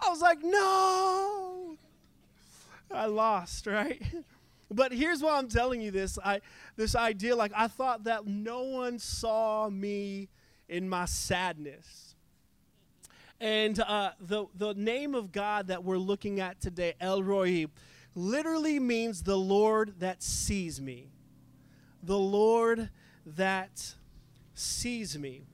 I 0.00 0.08
was 0.08 0.20
like, 0.20 0.42
No. 0.42 1.76
I 2.90 3.06
lost, 3.06 3.66
right? 3.66 4.02
But 4.70 4.92
here's 4.92 5.22
why 5.22 5.38
I'm 5.38 5.48
telling 5.48 5.80
you 5.80 5.90
this. 5.90 6.18
I 6.22 6.40
this 6.76 6.94
idea 6.94 7.34
like 7.34 7.52
I 7.54 7.68
thought 7.68 8.04
that 8.04 8.26
no 8.26 8.62
one 8.62 8.98
saw 8.98 9.68
me 9.70 10.28
in 10.68 10.88
my 10.88 11.06
sadness. 11.06 12.14
And 13.40 13.78
uh, 13.80 14.10
the 14.20 14.46
the 14.54 14.74
name 14.74 15.14
of 15.14 15.32
God 15.32 15.68
that 15.68 15.84
we're 15.84 15.98
looking 15.98 16.40
at 16.40 16.60
today, 16.60 16.94
El 17.00 17.22
Roi, 17.22 17.66
literally 18.14 18.78
means 18.78 19.22
the 19.22 19.38
Lord 19.38 20.00
that 20.00 20.22
sees 20.22 20.80
me. 20.80 21.08
The 22.02 22.18
Lord 22.18 22.90
that 23.24 23.94
sees 24.54 25.18
me. 25.18 25.46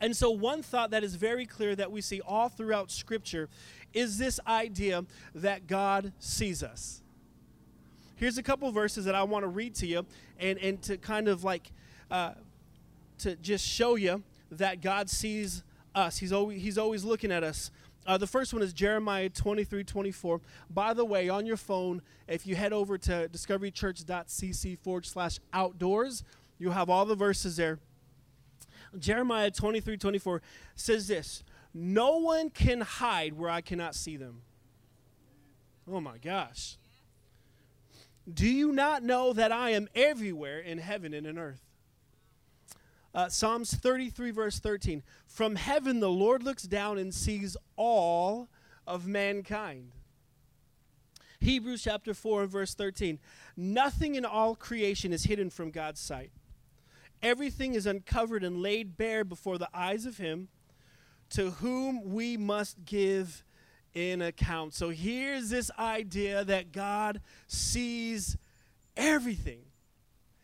And 0.00 0.16
so, 0.16 0.30
one 0.30 0.62
thought 0.62 0.90
that 0.90 1.02
is 1.02 1.16
very 1.16 1.46
clear 1.46 1.74
that 1.76 1.90
we 1.90 2.00
see 2.00 2.20
all 2.20 2.48
throughout 2.48 2.90
Scripture 2.90 3.48
is 3.92 4.18
this 4.18 4.38
idea 4.46 5.04
that 5.34 5.66
God 5.66 6.12
sees 6.18 6.62
us. 6.62 7.02
Here's 8.16 8.38
a 8.38 8.42
couple 8.42 8.70
verses 8.72 9.04
that 9.04 9.14
I 9.14 9.22
want 9.22 9.44
to 9.44 9.48
read 9.48 9.74
to 9.76 9.86
you 9.86 10.04
and, 10.38 10.58
and 10.58 10.82
to 10.82 10.96
kind 10.98 11.28
of 11.28 11.44
like 11.44 11.70
uh, 12.10 12.32
to 13.18 13.36
just 13.36 13.66
show 13.66 13.96
you 13.96 14.22
that 14.50 14.80
God 14.80 15.08
sees 15.10 15.62
us. 15.94 16.18
He's 16.18 16.32
always, 16.32 16.62
he's 16.62 16.78
always 16.78 17.04
looking 17.04 17.30
at 17.30 17.44
us. 17.44 17.70
Uh, 18.06 18.16
the 18.16 18.26
first 18.26 18.52
one 18.54 18.62
is 18.62 18.72
Jeremiah 18.72 19.28
23 19.28 19.84
24. 19.84 20.40
By 20.70 20.94
the 20.94 21.04
way, 21.04 21.28
on 21.28 21.44
your 21.44 21.56
phone, 21.56 22.02
if 22.26 22.46
you 22.46 22.56
head 22.56 22.72
over 22.72 22.96
to 22.98 23.28
discoverychurch.cc 23.28 24.78
forward 24.78 25.06
slash 25.06 25.38
outdoors, 25.52 26.24
you'll 26.58 26.72
have 26.72 26.88
all 26.88 27.04
the 27.04 27.14
verses 27.14 27.56
there. 27.56 27.78
Jeremiah 28.98 29.50
23 29.50 29.96
24 29.96 30.42
says 30.76 31.08
this 31.08 31.42
No 31.74 32.18
one 32.18 32.50
can 32.50 32.80
hide 32.80 33.34
where 33.34 33.50
I 33.50 33.60
cannot 33.60 33.94
see 33.94 34.16
them. 34.16 34.42
Oh 35.90 36.00
my 36.00 36.18
gosh. 36.18 36.76
Do 38.32 38.46
you 38.46 38.72
not 38.72 39.02
know 39.02 39.32
that 39.32 39.52
I 39.52 39.70
am 39.70 39.88
everywhere 39.94 40.60
in 40.60 40.78
heaven 40.78 41.14
and 41.14 41.26
in 41.26 41.38
earth? 41.38 41.62
Uh, 43.14 43.28
Psalms 43.28 43.72
33, 43.72 44.30
verse 44.30 44.58
13. 44.58 45.02
From 45.26 45.56
heaven 45.56 46.00
the 46.00 46.10
Lord 46.10 46.42
looks 46.42 46.64
down 46.64 46.98
and 46.98 47.14
sees 47.14 47.56
all 47.76 48.48
of 48.86 49.06
mankind. 49.06 49.92
Hebrews 51.40 51.82
chapter 51.84 52.14
4 52.14 52.42
and 52.42 52.50
verse 52.50 52.74
13. 52.74 53.18
Nothing 53.56 54.14
in 54.14 54.24
all 54.24 54.54
creation 54.54 55.12
is 55.12 55.24
hidden 55.24 55.50
from 55.50 55.70
God's 55.70 56.00
sight. 56.00 56.30
Everything 57.22 57.74
is 57.74 57.86
uncovered 57.86 58.44
and 58.44 58.62
laid 58.62 58.96
bare 58.96 59.24
before 59.24 59.58
the 59.58 59.68
eyes 59.74 60.06
of 60.06 60.18
Him 60.18 60.48
to 61.30 61.50
whom 61.50 62.12
we 62.14 62.36
must 62.36 62.84
give 62.84 63.44
an 63.94 64.22
account. 64.22 64.74
So 64.74 64.90
here's 64.90 65.50
this 65.50 65.70
idea 65.78 66.44
that 66.44 66.72
God 66.72 67.20
sees 67.46 68.36
everything, 68.96 69.62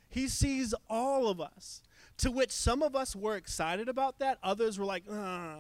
He 0.09 0.29
sees 0.29 0.75
all 0.89 1.29
of 1.29 1.41
us. 1.41 1.83
To 2.19 2.31
which 2.31 2.53
some 2.53 2.83
of 2.83 2.95
us 2.95 3.17
were 3.17 3.35
excited 3.35 3.89
about 3.89 4.21
that, 4.21 4.39
others 4.41 4.79
were 4.79 4.85
like, 4.85 5.03
ah. 5.11 5.57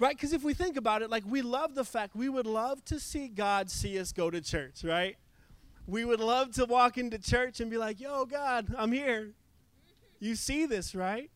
Right? 0.00 0.16
Because 0.16 0.32
if 0.32 0.42
we 0.42 0.54
think 0.54 0.76
about 0.76 1.02
it, 1.02 1.10
like 1.10 1.22
we 1.24 1.42
love 1.42 1.76
the 1.76 1.84
fact 1.84 2.16
we 2.16 2.28
would 2.28 2.46
love 2.46 2.84
to 2.86 2.98
see 2.98 3.28
God 3.28 3.70
see 3.70 3.96
us 4.00 4.12
go 4.12 4.28
to 4.28 4.40
church, 4.40 4.82
right? 4.82 5.16
We 5.86 6.04
would 6.04 6.20
love 6.20 6.52
to 6.52 6.64
walk 6.64 6.96
into 6.98 7.18
church 7.18 7.60
and 7.60 7.70
be 7.70 7.76
like, 7.76 8.00
yo, 8.00 8.24
God, 8.24 8.74
I'm 8.76 8.92
here. 8.92 9.32
You 10.20 10.36
see 10.36 10.66
this, 10.66 10.94
right? 10.94 11.30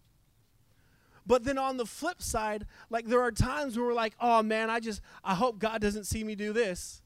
But 1.27 1.43
then 1.43 1.59
on 1.59 1.77
the 1.77 1.87
flip 1.87 2.23
side, 2.23 2.67
like 2.89 3.07
there 3.07 3.21
are 3.21 3.33
times 3.33 3.77
where 3.77 3.87
we're 3.87 3.95
like, 3.95 4.15
oh 4.21 4.43
man, 4.43 4.71
I 4.71 4.79
just, 4.79 5.01
I 5.25 5.35
hope 5.35 5.59
God 5.59 5.81
doesn't 5.81 6.05
see 6.05 6.23
me 6.23 6.37
do 6.37 6.53
this. 6.53 7.03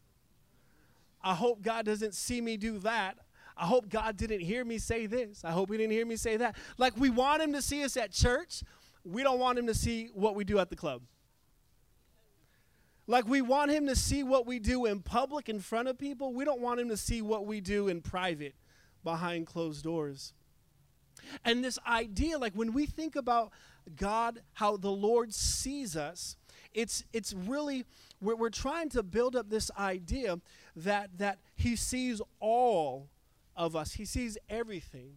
I 1.23 1.35
hope 1.35 1.63
God 1.63 1.87
doesn't 1.87 2.15
see 2.15 2.41
me 2.41 2.57
do 2.57 2.79
that. 2.81 3.17
I 3.57 3.67
hope 3.67 3.89
God 3.89 4.17
didn't 4.17 4.41
hear 4.41 4.65
me 4.65 4.79
say 4.79 5.07
this. 5.07 5.43
I 5.45 5.51
hope 5.51 5.71
He 5.71 5.77
didn't 5.79 5.93
hear 5.93 6.07
me 6.07 6.17
say 6.17 6.37
that. 6.37 6.57
Like 6.77 6.97
we 6.99 7.11
want 7.11 7.43
Him 7.43 7.53
to 7.55 7.63
see 7.63 7.83
us 7.85 7.97
at 7.97 8.13
church, 8.13 8.63
we 9.05 9.23
don't 9.23 9.39
want 9.39 9.59
Him 9.59 9.67
to 9.67 9.75
see 9.75 10.11
what 10.15 10.35
we 10.35 10.45
do 10.45 10.59
at 10.59 10.69
the 10.69 10.77
club. 10.77 11.03
Like 13.11 13.27
we 13.27 13.43
want 13.43 13.73
Him 13.73 13.89
to 13.89 13.97
see 13.97 14.23
what 14.23 14.47
we 14.47 14.61
do 14.61 14.87
in 14.87 15.01
public 15.01 15.49
in 15.49 15.59
front 15.59 15.89
of 15.89 15.99
people, 15.99 16.33
we 16.33 16.45
don't 16.45 16.61
want 16.61 16.79
Him 16.79 16.89
to 16.91 16.97
see 16.97 17.23
what 17.23 17.45
we 17.45 17.61
do 17.61 17.89
in 17.89 18.03
private 18.03 18.55
behind 19.03 19.49
closed 19.49 19.83
doors. 19.83 20.33
And 21.45 21.65
this 21.65 21.77
idea, 21.85 22.39
like 22.39 22.53
when 22.55 22.73
we 22.73 22.87
think 22.87 23.17
about 23.17 23.51
God, 23.97 24.43
how 24.53 24.77
the 24.77 24.93
Lord 24.93 25.35
sees 25.35 25.97
us, 25.97 26.37
it's 26.73 27.03
it's 27.13 27.33
really 27.33 27.85
we're, 28.21 28.37
we're 28.37 28.49
trying 28.49 28.89
to 28.91 29.03
build 29.03 29.35
up 29.35 29.51
this 29.51 29.73
idea 29.77 30.39
that 30.77 31.11
that 31.19 31.41
He 31.57 31.75
sees 31.75 32.23
all 32.39 33.09
of 33.57 33.75
us. 33.75 33.95
He 33.95 34.05
sees 34.05 34.39
everything. 34.49 35.17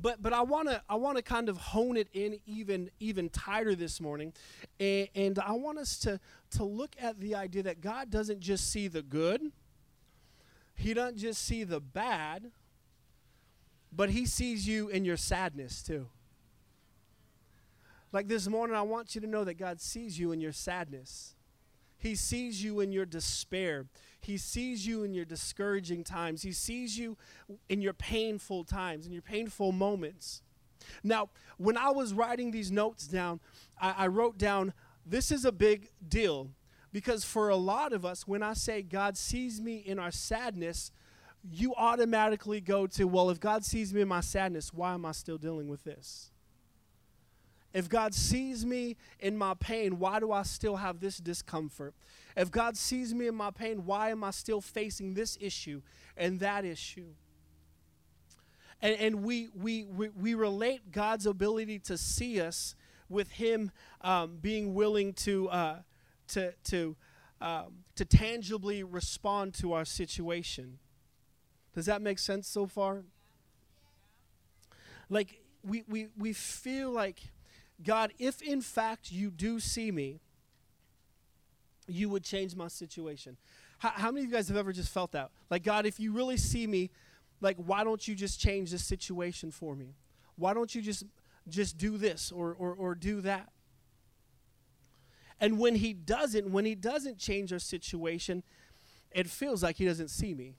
But 0.00 0.22
but 0.22 0.32
I 0.32 0.42
want 0.42 0.68
to 0.68 0.80
I 0.88 0.94
want 0.94 1.16
to 1.16 1.22
kind 1.22 1.48
of 1.48 1.56
hone 1.56 1.96
it 1.96 2.08
in 2.12 2.38
even 2.46 2.90
even 3.00 3.28
tighter 3.28 3.74
this 3.74 4.00
morning, 4.00 4.32
and, 4.78 5.08
and 5.14 5.38
I 5.40 5.52
want 5.52 5.78
us 5.78 5.98
to 6.00 6.20
to 6.52 6.64
look 6.64 6.94
at 7.00 7.18
the 7.20 7.34
idea 7.34 7.64
that 7.64 7.80
God 7.80 8.10
doesn't 8.10 8.40
just 8.40 8.70
see 8.70 8.86
the 8.86 9.02
good. 9.02 9.50
He 10.76 10.94
doesn't 10.94 11.18
just 11.18 11.44
see 11.44 11.64
the 11.64 11.80
bad, 11.80 12.52
but 13.92 14.10
he 14.10 14.24
sees 14.26 14.68
you 14.68 14.88
in 14.88 15.04
your 15.04 15.16
sadness 15.16 15.82
too. 15.82 16.06
Like 18.12 18.28
this 18.28 18.46
morning, 18.46 18.76
I 18.76 18.82
want 18.82 19.16
you 19.16 19.20
to 19.20 19.26
know 19.26 19.42
that 19.44 19.54
God 19.54 19.80
sees 19.80 20.18
you 20.18 20.30
in 20.30 20.40
your 20.40 20.52
sadness. 20.52 21.34
He 21.98 22.14
sees 22.14 22.62
you 22.62 22.80
in 22.80 22.92
your 22.92 23.04
despair. 23.04 23.86
He 24.20 24.38
sees 24.38 24.86
you 24.86 25.02
in 25.02 25.14
your 25.14 25.24
discouraging 25.24 26.04
times. 26.04 26.42
He 26.42 26.52
sees 26.52 26.96
you 26.96 27.16
in 27.68 27.82
your 27.82 27.92
painful 27.92 28.64
times, 28.64 29.06
in 29.06 29.12
your 29.12 29.22
painful 29.22 29.72
moments. 29.72 30.42
Now, 31.02 31.30
when 31.56 31.76
I 31.76 31.90
was 31.90 32.14
writing 32.14 32.52
these 32.52 32.70
notes 32.70 33.06
down, 33.08 33.40
I, 33.80 33.94
I 33.98 34.06
wrote 34.06 34.38
down 34.38 34.72
this 35.04 35.32
is 35.32 35.44
a 35.44 35.52
big 35.52 35.90
deal 36.06 36.50
because 36.92 37.24
for 37.24 37.48
a 37.48 37.56
lot 37.56 37.92
of 37.92 38.04
us, 38.04 38.26
when 38.26 38.42
I 38.42 38.54
say 38.54 38.82
God 38.82 39.16
sees 39.16 39.60
me 39.60 39.78
in 39.78 39.98
our 39.98 40.10
sadness, 40.10 40.92
you 41.50 41.74
automatically 41.74 42.60
go 42.60 42.86
to, 42.86 43.04
well, 43.04 43.30
if 43.30 43.40
God 43.40 43.64
sees 43.64 43.92
me 43.92 44.02
in 44.02 44.08
my 44.08 44.20
sadness, 44.20 44.72
why 44.72 44.94
am 44.94 45.04
I 45.04 45.12
still 45.12 45.38
dealing 45.38 45.68
with 45.68 45.84
this? 45.84 46.30
If 47.74 47.88
God 47.88 48.14
sees 48.14 48.64
me 48.64 48.96
in 49.20 49.36
my 49.36 49.54
pain, 49.54 49.98
why 49.98 50.20
do 50.20 50.32
I 50.32 50.42
still 50.42 50.76
have 50.76 51.00
this 51.00 51.18
discomfort? 51.18 51.94
If 52.36 52.50
God 52.50 52.76
sees 52.76 53.12
me 53.12 53.26
in 53.26 53.34
my 53.34 53.50
pain, 53.50 53.84
why 53.84 54.10
am 54.10 54.24
I 54.24 54.30
still 54.30 54.60
facing 54.60 55.14
this 55.14 55.36
issue 55.40 55.82
and 56.16 56.40
that 56.40 56.64
issue? 56.64 57.08
And, 58.80 58.96
and 58.98 59.24
we, 59.24 59.48
we, 59.54 59.84
we, 59.84 60.08
we 60.08 60.34
relate 60.34 60.92
God's 60.92 61.26
ability 61.26 61.78
to 61.80 61.98
see 61.98 62.40
us 62.40 62.74
with 63.08 63.32
Him 63.32 63.70
um, 64.00 64.38
being 64.40 64.74
willing 64.74 65.12
to, 65.14 65.48
uh, 65.48 65.76
to, 66.28 66.52
to, 66.64 66.96
um, 67.40 67.84
to 67.96 68.04
tangibly 68.04 68.82
respond 68.82 69.54
to 69.54 69.72
our 69.72 69.84
situation. 69.84 70.78
Does 71.74 71.86
that 71.86 72.00
make 72.00 72.18
sense 72.18 72.48
so 72.48 72.66
far? 72.66 73.04
Like, 75.08 75.42
we, 75.62 75.84
we, 75.88 76.08
we 76.16 76.32
feel 76.32 76.90
like, 76.90 77.20
God, 77.82 78.12
if 78.18 78.42
in 78.42 78.60
fact 78.60 79.12
you 79.12 79.30
do 79.30 79.60
see 79.60 79.90
me, 79.90 80.20
you 81.86 82.08
would 82.08 82.24
change 82.24 82.54
my 82.54 82.68
situation. 82.68 83.36
How, 83.78 83.90
how 83.90 84.10
many 84.10 84.24
of 84.24 84.30
you 84.30 84.36
guys 84.36 84.48
have 84.48 84.56
ever 84.56 84.72
just 84.72 84.92
felt 84.92 85.12
that? 85.12 85.30
Like, 85.48 85.62
God, 85.62 85.86
if 85.86 85.98
you 85.98 86.12
really 86.12 86.36
see 86.36 86.66
me, 86.66 86.90
like, 87.40 87.56
why 87.56 87.84
don't 87.84 88.06
you 88.06 88.14
just 88.14 88.40
change 88.40 88.70
this 88.72 88.84
situation 88.84 89.50
for 89.50 89.74
me? 89.74 89.94
Why 90.36 90.54
don't 90.54 90.74
you 90.74 90.82
just 90.82 91.04
just 91.48 91.78
do 91.78 91.96
this 91.96 92.30
or, 92.30 92.54
or, 92.58 92.74
or 92.74 92.94
do 92.94 93.22
that? 93.22 93.48
And 95.40 95.58
when 95.58 95.76
he 95.76 95.94
doesn't, 95.94 96.50
when 96.50 96.64
he 96.64 96.74
doesn't 96.74 97.16
change 97.16 97.52
our 97.52 97.58
situation, 97.58 98.42
it 99.12 99.28
feels 99.28 99.62
like 99.62 99.76
he 99.76 99.86
doesn't 99.86 100.08
see 100.08 100.34
me 100.34 100.56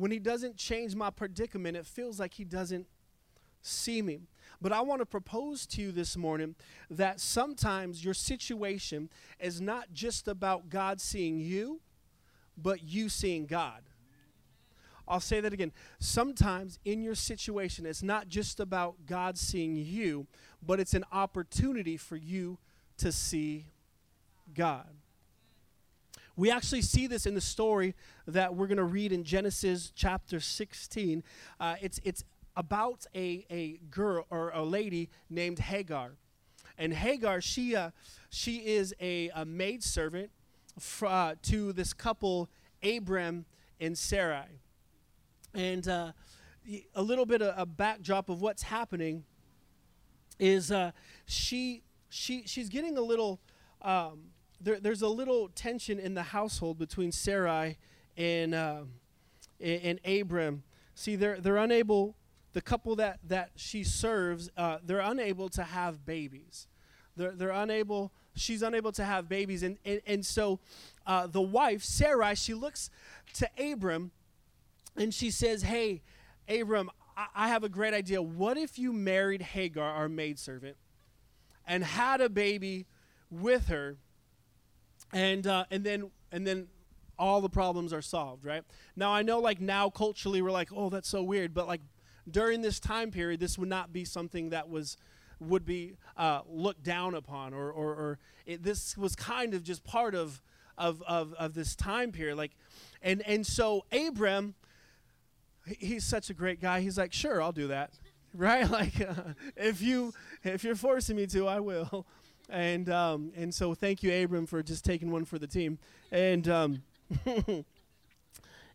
when 0.00 0.10
he 0.10 0.18
doesn't 0.18 0.56
change 0.56 0.94
my 0.94 1.10
predicament, 1.10 1.76
it 1.76 1.84
feels 1.84 2.18
like 2.18 2.32
he 2.32 2.44
doesn't 2.44 2.86
see 3.62 4.02
me. 4.02 4.20
But 4.60 4.72
I 4.72 4.82
want 4.82 5.00
to 5.00 5.06
propose 5.06 5.66
to 5.68 5.80
you 5.82 5.92
this 5.92 6.16
morning 6.16 6.54
that 6.90 7.18
sometimes 7.18 8.04
your 8.04 8.14
situation 8.14 9.08
is 9.38 9.60
not 9.60 9.92
just 9.94 10.28
about 10.28 10.68
God 10.68 11.00
seeing 11.00 11.38
you, 11.38 11.80
but 12.56 12.82
you 12.82 13.08
seeing 13.08 13.46
God. 13.46 13.82
I'll 15.08 15.18
say 15.18 15.40
that 15.40 15.52
again. 15.52 15.72
Sometimes 15.98 16.78
in 16.84 17.02
your 17.02 17.14
situation, 17.14 17.84
it's 17.84 18.02
not 18.02 18.28
just 18.28 18.60
about 18.60 19.06
God 19.06 19.36
seeing 19.36 19.76
you, 19.76 20.26
but 20.64 20.78
it's 20.78 20.94
an 20.94 21.04
opportunity 21.10 21.96
for 21.96 22.16
you 22.16 22.58
to 22.98 23.10
see 23.10 23.66
God. 24.54 24.86
We 26.36 26.50
actually 26.50 26.82
see 26.82 27.06
this 27.06 27.26
in 27.26 27.34
the 27.34 27.40
story 27.40 27.94
that 28.26 28.54
we're 28.54 28.68
going 28.68 28.78
to 28.78 28.84
read 28.84 29.12
in 29.12 29.24
Genesis 29.24 29.92
chapter 29.94 30.38
16. 30.38 31.22
Uh, 31.58 31.74
it's, 31.82 32.00
it's 32.04 32.24
about 32.56 33.06
a, 33.14 33.46
a 33.50 33.78
girl 33.90 34.26
or 34.30 34.50
a 34.50 34.62
lady 34.62 35.08
named 35.28 35.58
Hagar. 35.58 36.12
And 36.78 36.92
Hagar, 36.92 37.40
she, 37.40 37.76
uh, 37.76 37.90
she 38.30 38.56
is 38.58 38.94
a, 39.00 39.30
a 39.34 39.44
maid 39.44 39.82
servant 39.82 40.30
fr- 40.78 41.06
uh, 41.06 41.34
to 41.42 41.72
this 41.72 41.92
couple, 41.92 42.48
Abram 42.82 43.44
and 43.78 43.96
Sarai. 43.96 44.60
And 45.54 45.86
uh, 45.88 46.12
a 46.94 47.02
little 47.02 47.26
bit 47.26 47.42
of 47.42 47.54
a 47.56 47.66
backdrop 47.66 48.28
of 48.28 48.40
what's 48.40 48.62
happening 48.62 49.24
is 50.38 50.72
uh, 50.72 50.92
she 51.26 51.82
she 52.08 52.44
she's 52.46 52.68
getting 52.68 52.96
a 52.96 53.00
little 53.00 53.40
um, 53.82 54.30
there, 54.60 54.78
there's 54.80 55.02
a 55.02 55.08
little 55.08 55.48
tension 55.48 55.98
in 55.98 56.14
the 56.14 56.22
household 56.22 56.78
between 56.78 57.12
Sarai 57.12 57.78
and 58.16 58.54
uh, 58.54 58.82
and, 59.60 60.00
and 60.04 60.20
Abram. 60.20 60.62
See, 60.94 61.16
they're 61.16 61.40
they're 61.40 61.56
unable. 61.56 62.16
The 62.52 62.60
couple 62.60 62.96
that 62.96 63.20
that 63.28 63.50
she 63.56 63.84
serves, 63.84 64.50
uh, 64.56 64.78
they're 64.84 65.00
unable 65.00 65.48
to 65.50 65.62
have 65.62 66.04
babies. 66.04 66.66
They're 67.16 67.32
they're 67.32 67.50
unable. 67.50 68.12
She's 68.34 68.62
unable 68.62 68.92
to 68.92 69.04
have 69.04 69.28
babies, 69.28 69.62
and 69.62 69.78
and, 69.84 70.00
and 70.06 70.26
so 70.26 70.60
uh, 71.06 71.26
the 71.26 71.40
wife 71.40 71.82
Sarai 71.82 72.34
she 72.34 72.54
looks 72.54 72.90
to 73.34 73.48
Abram, 73.58 74.10
and 74.96 75.12
she 75.14 75.30
says, 75.30 75.62
"Hey, 75.62 76.02
Abram, 76.48 76.90
I, 77.16 77.26
I 77.34 77.48
have 77.48 77.62
a 77.64 77.68
great 77.68 77.94
idea. 77.94 78.20
What 78.22 78.56
if 78.56 78.78
you 78.78 78.92
married 78.92 79.42
Hagar, 79.42 79.88
our 79.88 80.08
maidservant, 80.08 80.76
and 81.66 81.84
had 81.84 82.20
a 82.20 82.28
baby 82.28 82.86
with 83.30 83.68
her, 83.68 83.96
and 85.12 85.46
uh, 85.46 85.64
and 85.70 85.84
then 85.84 86.10
and 86.32 86.46
then 86.46 86.68
all 87.18 87.40
the 87.42 87.50
problems 87.50 87.92
are 87.92 88.02
solved, 88.02 88.44
right? 88.44 88.64
Now 88.96 89.12
I 89.12 89.22
know 89.22 89.38
like 89.40 89.60
now 89.60 89.90
culturally 89.90 90.40
we're 90.40 90.50
like, 90.50 90.70
oh, 90.74 90.88
that's 90.88 91.08
so 91.08 91.22
weird, 91.22 91.52
but 91.52 91.68
like 91.68 91.82
during 92.32 92.62
this 92.62 92.80
time 92.80 93.10
period, 93.10 93.40
this 93.40 93.58
would 93.58 93.68
not 93.68 93.92
be 93.92 94.04
something 94.04 94.50
that 94.50 94.68
was 94.68 94.96
would 95.40 95.64
be 95.64 95.96
uh, 96.16 96.42
looked 96.48 96.82
down 96.82 97.14
upon, 97.14 97.54
or 97.54 97.70
or, 97.70 97.88
or 97.90 98.18
it, 98.46 98.62
this 98.62 98.96
was 98.96 99.16
kind 99.16 99.54
of 99.54 99.62
just 99.62 99.84
part 99.84 100.14
of, 100.14 100.42
of 100.76 101.02
of 101.02 101.32
of 101.34 101.54
this 101.54 101.74
time 101.74 102.12
period, 102.12 102.36
like, 102.36 102.52
and 103.02 103.22
and 103.26 103.46
so 103.46 103.84
Abram, 103.92 104.54
he's 105.66 106.04
such 106.04 106.30
a 106.30 106.34
great 106.34 106.60
guy. 106.60 106.80
He's 106.80 106.98
like, 106.98 107.12
sure, 107.12 107.42
I'll 107.42 107.52
do 107.52 107.68
that, 107.68 107.92
right? 108.34 108.68
Like, 108.70 109.00
uh, 109.00 109.32
if 109.56 109.80
you 109.80 110.12
if 110.44 110.62
you're 110.62 110.76
forcing 110.76 111.16
me 111.16 111.26
to, 111.28 111.48
I 111.48 111.60
will. 111.60 112.06
And 112.48 112.88
um, 112.90 113.32
and 113.36 113.54
so 113.54 113.74
thank 113.74 114.02
you, 114.02 114.12
Abram, 114.12 114.46
for 114.46 114.62
just 114.62 114.84
taking 114.84 115.10
one 115.10 115.24
for 115.24 115.38
the 115.38 115.46
team. 115.46 115.78
And 116.10 116.48
um, 116.48 116.82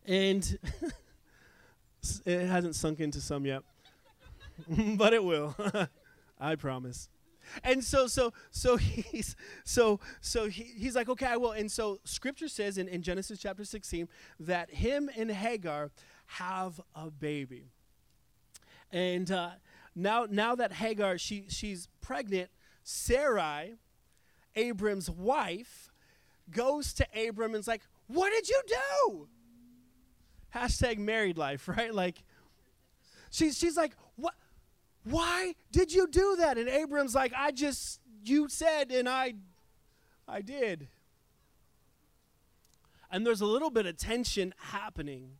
and 0.06 0.58
it 2.24 2.46
hasn't 2.46 2.74
sunk 2.74 3.00
into 3.00 3.20
some 3.20 3.46
yet, 3.46 3.62
but 4.96 5.12
it 5.12 5.22
will. 5.22 5.54
I 6.40 6.54
promise. 6.56 7.08
And 7.62 7.82
so 7.82 8.06
so 8.06 8.32
so 8.50 8.76
he's 8.76 9.36
so 9.64 10.00
so 10.20 10.48
he, 10.48 10.64
he's 10.64 10.94
like 10.94 11.08
okay 11.08 11.26
I 11.26 11.36
will. 11.36 11.52
And 11.52 11.70
so 11.70 12.00
Scripture 12.04 12.48
says 12.48 12.78
in, 12.78 12.88
in 12.88 13.02
Genesis 13.02 13.38
chapter 13.38 13.64
16 13.64 14.08
that 14.40 14.70
him 14.70 15.10
and 15.16 15.30
Hagar 15.30 15.90
have 16.26 16.80
a 16.94 17.10
baby. 17.10 17.70
And 18.90 19.30
uh, 19.30 19.50
now 19.94 20.26
now 20.28 20.54
that 20.54 20.74
Hagar 20.74 21.18
she 21.18 21.46
she's 21.48 21.88
pregnant, 22.00 22.50
Sarai, 22.82 23.74
Abram's 24.54 25.10
wife, 25.10 25.90
goes 26.50 26.92
to 26.94 27.06
Abram 27.16 27.54
and's 27.54 27.68
like, 27.68 27.82
"What 28.06 28.30
did 28.30 28.48
you 28.48 28.62
do?" 28.66 29.28
Hashtag 30.54 30.98
married 30.98 31.38
life, 31.38 31.68
right? 31.76 31.94
Like, 31.94 32.22
she's 33.30 33.58
she's 33.58 33.76
like, 33.76 33.92
"What? 34.16 34.34
Why 35.04 35.54
did 35.72 35.92
you 35.92 36.08
do 36.08 36.36
that?" 36.38 36.58
And 36.58 36.68
Abram's 36.68 37.14
like, 37.14 37.32
"I 37.36 37.50
just 37.50 38.00
you 38.24 38.48
said, 38.48 38.90
and 38.90 39.08
I, 39.08 39.34
I 40.26 40.40
did." 40.42 40.88
And 43.10 43.26
there's 43.26 43.40
a 43.40 43.46
little 43.46 43.70
bit 43.70 43.86
of 43.86 43.96
tension 43.96 44.52
happening. 44.58 45.38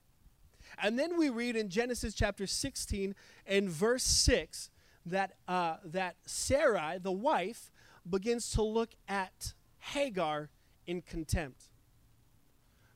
And 0.78 0.98
then 0.98 1.18
we 1.18 1.30
read 1.30 1.56
in 1.56 1.69
Genesis 1.69 2.14
chapter 2.14 2.47
16 2.47 3.14
and 3.47 3.69
verse 3.69 4.02
6 4.02 4.71
that, 5.06 5.32
uh, 5.49 5.76
that 5.84 6.16
Sarai, 6.26 6.99
the 6.99 7.12
wife, 7.12 7.71
begins 8.08 8.50
to 8.52 8.62
look 8.62 8.90
at 9.08 9.54
Hagar 9.78 10.50
in 10.86 11.02
contempt. 11.02 11.64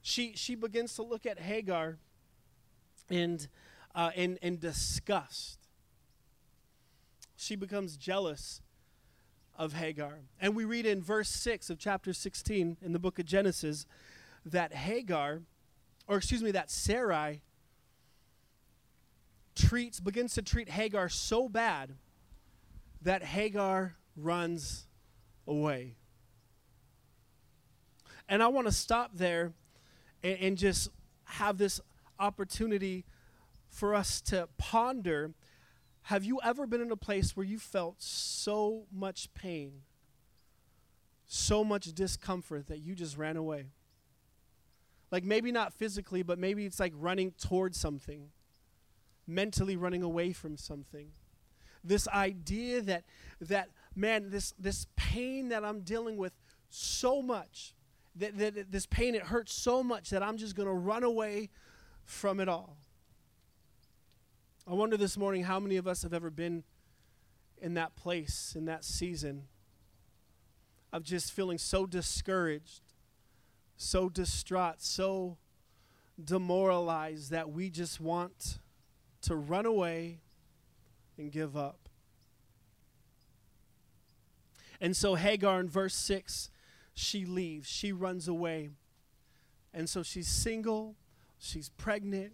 She, 0.03 0.33
she 0.35 0.55
begins 0.55 0.95
to 0.97 1.03
look 1.03 1.27
at 1.27 1.39
Hagar 1.39 1.99
and, 3.09 3.47
uh, 3.95 4.11
in, 4.15 4.39
in 4.43 4.59
disgust. 4.59 5.59
She 7.37 7.57
becomes 7.57 7.97
jealous 7.97 8.63
of 9.57 9.75
Hagar. 9.75 10.21
And 10.41 10.57
we 10.57 10.65
read 10.65 10.87
in 10.87 11.03
verse 11.03 11.29
6 11.29 11.69
of 11.71 11.79
chapter 11.79 12.13
16 12.13 12.79
in 12.81 12.93
the 12.93 12.99
book 12.99 13.19
of 13.19 13.27
Genesis 13.27 13.87
that 14.47 14.73
Hagar, 14.73 15.43
or 16.09 16.17
excuse 16.17 16.43
me, 16.43 16.51
that 16.53 16.71
Sarai 16.71 17.43
treats 19.55 20.01
begins 20.01 20.35
to 20.35 20.43
treat 20.43 20.71
Hagar 20.71 21.09
so 21.09 21.49
bad 21.49 21.95
that 23.03 23.23
Hagar 23.23 23.97
runs 24.17 24.87
away. 25.47 25.97
And 28.29 28.43
I 28.43 28.47
want 28.47 28.67
to 28.67 28.73
stop 28.73 29.11
there 29.15 29.53
and, 30.23 30.39
and 30.41 30.59
just 30.59 30.91
have 31.25 31.59
this 31.59 31.81
opportunity 32.19 33.05
for 33.69 33.95
us 33.95 34.21
to 34.21 34.49
ponder 34.59 35.33
have 36.05 36.25
you 36.25 36.41
ever 36.43 36.67
been 36.67 36.81
in 36.81 36.91
a 36.91 36.97
place 36.97 37.37
where 37.37 37.45
you 37.45 37.59
felt 37.59 37.97
so 37.99 38.85
much 38.91 39.33
pain, 39.35 39.83
so 41.27 41.63
much 41.63 41.93
discomfort 41.93 42.67
that 42.69 42.79
you 42.79 42.95
just 42.95 43.17
ran 43.17 43.37
away? 43.37 43.67
Like 45.13 45.23
maybe 45.23 45.53
not 45.53 45.75
physically, 45.75 46.23
but 46.23 46.39
maybe 46.39 46.65
it's 46.65 46.81
like 46.81 46.95
running 46.97 47.33
towards 47.33 47.79
something 47.79 48.31
mentally 49.31 49.77
running 49.77 50.03
away 50.03 50.33
from 50.33 50.57
something 50.57 51.09
this 51.85 52.09
idea 52.09 52.83
that 52.83 53.05
that 53.41 53.69
man 53.95 54.29
this 54.31 54.53
this 54.59 54.87
pain 54.97 55.49
that 55.49 55.65
i'm 55.65 55.81
dealing 55.81 56.17
with 56.17 56.33
so 56.69 57.23
much 57.23 57.75
that, 58.21 58.39
that 58.39 58.71
this 58.71 58.87
pain 58.87 59.15
it 59.15 59.23
hurts 59.25 59.53
so 59.53 59.83
much 59.83 60.11
that 60.11 60.23
i'm 60.23 60.37
just 60.37 60.55
going 60.55 60.69
to 60.69 60.75
run 60.75 61.03
away 61.03 61.51
from 62.05 62.41
it 62.41 62.49
all 62.49 62.77
i 64.67 64.73
wonder 64.73 64.97
this 64.97 65.17
morning 65.17 65.43
how 65.43 65.59
many 65.59 65.77
of 65.77 65.87
us 65.87 66.03
have 66.03 66.15
ever 66.15 66.31
been 66.31 66.63
in 67.61 67.75
that 67.75 67.97
place 67.97 68.55
in 68.57 68.65
that 68.65 68.85
season 68.85 69.43
of 70.93 71.03
just 71.03 71.33
feeling 71.33 71.59
so 71.59 71.87
discouraged 71.87 72.83
so 73.77 74.09
distraught 74.09 74.81
so 74.81 75.37
demoralized 76.25 77.31
that 77.31 77.51
we 77.51 77.71
just 77.71 78.01
want 78.01 78.59
to 79.23 79.37
run 79.37 79.67
away 79.67 80.21
and 81.19 81.31
give 81.31 81.57
up. 81.57 81.89
And 84.81 84.97
so 84.97 85.15
Hagar 85.15 85.61
in 85.61 85.69
verse 85.69 85.95
6, 85.95 86.51
she 87.01 87.25
leaves, 87.25 87.69
she 87.69 87.93
runs 87.93 88.29
away. 88.29 88.71
And 89.73 89.89
so 89.89 90.03
she's 90.03 90.29
single, 90.29 90.97
she's 91.39 91.69
pregnant, 91.71 92.33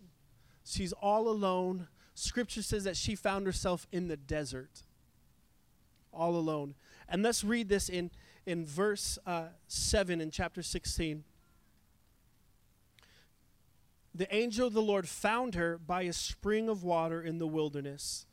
she's 0.65 0.93
all 0.93 1.29
alone. 1.29 1.89
Scripture 2.15 2.63
says 2.63 2.85
that 2.85 2.97
she 2.97 3.15
found 3.15 3.47
herself 3.47 3.87
in 3.93 4.09
the 4.09 4.17
desert, 4.17 4.83
all 6.13 6.37
alone. 6.37 6.75
And 7.09 7.23
let's 7.23 7.45
read 7.45 7.69
this 7.69 7.89
in, 7.89 8.11
in 8.47 8.65
verse 8.65 9.19
uh, 9.27 9.49
7 9.69 10.21
in 10.21 10.31
chapter 10.31 10.63
16 10.63 11.25
the 14.17 14.35
angel 14.35 14.67
of 14.67 14.73
the 14.73 14.83
Lord 14.83 15.09
found 15.09 15.55
her 15.55 15.77
by 15.77 16.03
a 16.03 16.13
spring 16.13 16.69
of 16.69 16.83
water 16.83 17.23
in 17.23 17.39
the 17.39 17.47
wilderness, 17.47 18.27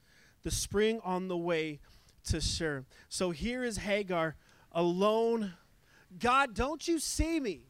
the 0.43 0.51
spring 0.51 1.01
on 1.03 1.27
the 1.27 1.37
way 1.37 1.79
to 2.25 2.39
Shur. 2.39 2.85
So 3.09 3.31
here 3.31 3.63
is 3.63 3.77
Hagar 3.77 4.35
alone. 4.71 5.53
God, 6.19 6.53
don't 6.53 6.87
you 6.87 6.99
see 6.99 7.39
me? 7.39 7.61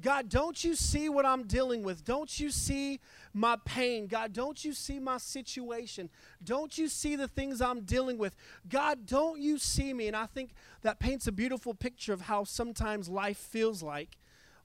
God, 0.00 0.28
don't 0.28 0.62
you 0.62 0.74
see 0.74 1.08
what 1.08 1.24
I'm 1.24 1.44
dealing 1.44 1.82
with? 1.82 2.04
Don't 2.04 2.38
you 2.38 2.50
see 2.50 3.00
my 3.32 3.56
pain? 3.64 4.06
God, 4.06 4.34
don't 4.34 4.62
you 4.62 4.74
see 4.74 4.98
my 4.98 5.16
situation? 5.16 6.10
Don't 6.44 6.76
you 6.76 6.88
see 6.88 7.16
the 7.16 7.28
things 7.28 7.62
I'm 7.62 7.80
dealing 7.80 8.18
with? 8.18 8.36
God, 8.68 9.06
don't 9.06 9.40
you 9.40 9.56
see 9.56 9.94
me? 9.94 10.06
And 10.06 10.16
I 10.16 10.26
think 10.26 10.52
that 10.82 10.98
paints 10.98 11.26
a 11.26 11.32
beautiful 11.32 11.72
picture 11.72 12.12
of 12.12 12.22
how 12.22 12.44
sometimes 12.44 13.08
life 13.08 13.38
feels 13.38 13.82
like 13.82 14.18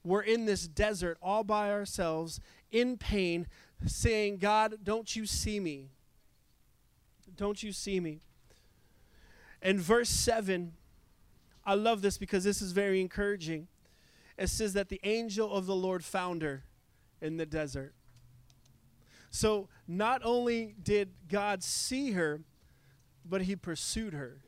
we're 0.04 0.22
in 0.22 0.44
this 0.44 0.68
desert 0.68 1.16
all 1.22 1.44
by 1.44 1.70
ourselves 1.70 2.38
in 2.70 2.98
pain, 2.98 3.46
saying, 3.86 4.36
God, 4.36 4.78
don't 4.82 5.16
you 5.16 5.24
see 5.24 5.60
me? 5.60 5.88
Don't 7.36 7.62
you 7.62 7.72
see 7.72 8.00
me? 8.00 8.20
In 9.62 9.78
verse 9.78 10.10
7, 10.10 10.72
I 11.64 11.74
love 11.74 12.02
this 12.02 12.18
because 12.18 12.44
this 12.44 12.60
is 12.60 12.72
very 12.72 13.00
encouraging. 13.00 13.68
It 14.36 14.48
says 14.48 14.72
that 14.72 14.88
the 14.88 15.00
angel 15.04 15.52
of 15.52 15.66
the 15.66 15.76
Lord 15.76 16.04
found 16.04 16.42
her 16.42 16.64
in 17.20 17.36
the 17.36 17.46
desert. 17.46 17.94
So 19.30 19.68
not 19.86 20.20
only 20.24 20.74
did 20.82 21.10
God 21.28 21.62
see 21.62 22.12
her, 22.12 22.40
but 23.24 23.42
he 23.42 23.56
pursued 23.56 24.14
her. 24.14 24.42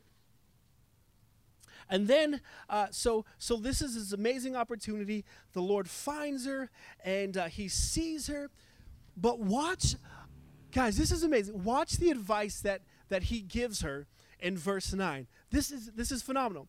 And 1.89 2.09
then, 2.09 2.41
uh, 2.69 2.87
so 2.91 3.25
so 3.39 3.57
this 3.57 3.83
is 3.83 3.95
this 3.95 4.13
amazing 4.13 4.57
opportunity. 4.57 5.25
The 5.53 5.61
Lord 5.61 5.89
finds 5.89 6.47
her, 6.47 6.71
and 7.05 7.37
uh, 7.37 7.47
He 7.47 7.69
sees 7.69 8.27
her. 8.29 8.51
But 9.17 9.41
watch, 9.41 9.97
guys, 10.73 10.97
this 10.97 11.13
is 11.13 11.23
amazing. 11.23 11.63
Watch 11.63 11.99
the 11.99 12.11
advice 12.11 12.61
that 12.61 12.83
that 13.11 13.25
He 13.25 13.41
gives 13.41 13.83
her 13.83 14.07
in 14.41 14.57
verse 14.57 14.93
nine. 14.93 15.27
This 15.51 15.71
is 15.71 15.93
this 15.93 16.11
is 16.11 16.23
phenomenal. 16.23 16.69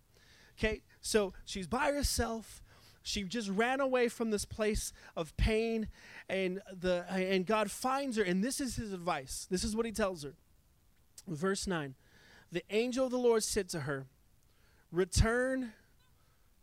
Okay, 0.57 0.81
so 1.01 1.33
she's 1.45 1.67
by 1.67 1.91
herself. 1.91 2.61
She 3.03 3.23
just 3.23 3.49
ran 3.49 3.79
away 3.79 4.07
from 4.07 4.31
this 4.31 4.45
place 4.45 4.91
of 5.15 5.35
pain, 5.37 5.89
and 6.27 6.61
the 6.71 7.05
and 7.09 7.45
God 7.45 7.69
finds 7.69 8.17
her, 8.17 8.23
and 8.23 8.43
this 8.43 8.59
is 8.59 8.77
His 8.77 8.93
advice. 8.93 9.47
This 9.49 9.63
is 9.63 9.75
what 9.75 9.85
He 9.85 9.91
tells 9.91 10.23
her. 10.23 10.33
Verse 11.27 11.67
nine, 11.67 11.95
the 12.51 12.63
angel 12.69 13.05
of 13.05 13.11
the 13.11 13.17
Lord 13.17 13.43
said 13.43 13.69
to 13.69 13.81
her 13.81 14.07
return 14.91 15.73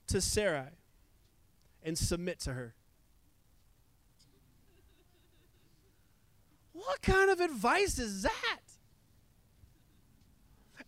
to 0.08 0.20
Sarai 0.20 0.70
and 1.82 1.96
submit 1.96 2.40
to 2.40 2.54
her. 2.54 2.74
What 6.72 7.02
kind 7.02 7.30
of 7.30 7.40
advice 7.40 7.98
is 7.98 8.22
that? 8.22 8.60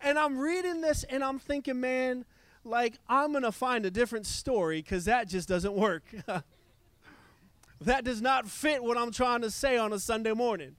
And 0.01 0.19
I'm 0.19 0.37
reading 0.37 0.81
this 0.81 1.03
and 1.05 1.23
I'm 1.23 1.39
thinking, 1.39 1.79
man, 1.79 2.25
like 2.65 2.95
I'm 3.07 3.31
going 3.31 3.43
to 3.43 3.51
find 3.51 3.85
a 3.85 3.91
different 3.91 4.25
story 4.25 4.81
because 4.81 5.05
that 5.05 5.27
just 5.27 5.47
doesn't 5.47 5.73
work. 5.73 6.03
that 7.81 8.03
does 8.03 8.21
not 8.21 8.47
fit 8.47 8.83
what 8.83 8.97
I'm 8.97 9.11
trying 9.11 9.41
to 9.41 9.51
say 9.51 9.77
on 9.77 9.93
a 9.93 9.99
Sunday 9.99 10.33
morning. 10.33 10.75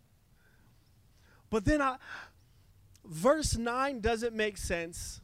But 1.49 1.65
then 1.65 1.81
I, 1.81 1.97
verse 3.05 3.57
9 3.57 4.01
doesn't 4.01 4.35
make 4.35 4.57
sense 4.57 5.21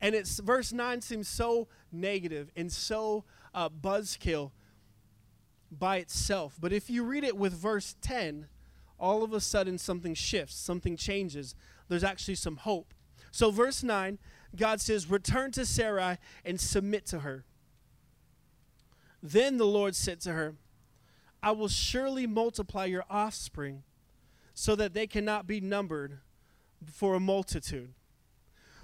and 0.00 0.14
it's 0.14 0.38
verse 0.38 0.72
9 0.72 1.00
seems 1.00 1.28
so 1.28 1.68
negative 1.92 2.50
and 2.56 2.72
so 2.72 3.24
uh, 3.54 3.68
buzzkill 3.68 4.50
by 5.70 5.98
itself. 5.98 6.56
But 6.60 6.72
if 6.72 6.88
you 6.88 7.04
read 7.04 7.24
it 7.24 7.36
with 7.36 7.52
verse 7.52 7.94
10, 8.00 8.46
all 8.98 9.22
of 9.22 9.32
a 9.32 9.40
sudden 9.40 9.78
something 9.78 10.14
shifts, 10.14 10.56
something 10.56 10.96
changes. 10.96 11.54
There's 11.88 12.04
actually 12.04 12.36
some 12.36 12.56
hope. 12.56 12.94
So, 13.30 13.50
verse 13.50 13.82
9, 13.82 14.18
God 14.56 14.80
says, 14.80 15.08
Return 15.08 15.52
to 15.52 15.64
Sarai 15.64 16.18
and 16.44 16.60
submit 16.60 17.06
to 17.06 17.20
her. 17.20 17.44
Then 19.22 19.58
the 19.58 19.66
Lord 19.66 19.94
said 19.94 20.20
to 20.20 20.32
her, 20.32 20.54
I 21.42 21.52
will 21.52 21.68
surely 21.68 22.26
multiply 22.26 22.86
your 22.86 23.04
offspring 23.08 23.82
so 24.54 24.74
that 24.76 24.92
they 24.92 25.06
cannot 25.06 25.46
be 25.46 25.60
numbered 25.60 26.18
for 26.90 27.14
a 27.14 27.20
multitude. 27.20 27.94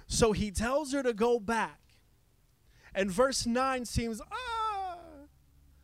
So 0.07 0.31
he 0.31 0.51
tells 0.51 0.93
her 0.93 1.03
to 1.03 1.13
go 1.13 1.39
back. 1.39 1.79
And 2.95 3.11
verse 3.11 3.45
9 3.45 3.85
seems, 3.85 4.21
ah, 4.31 4.97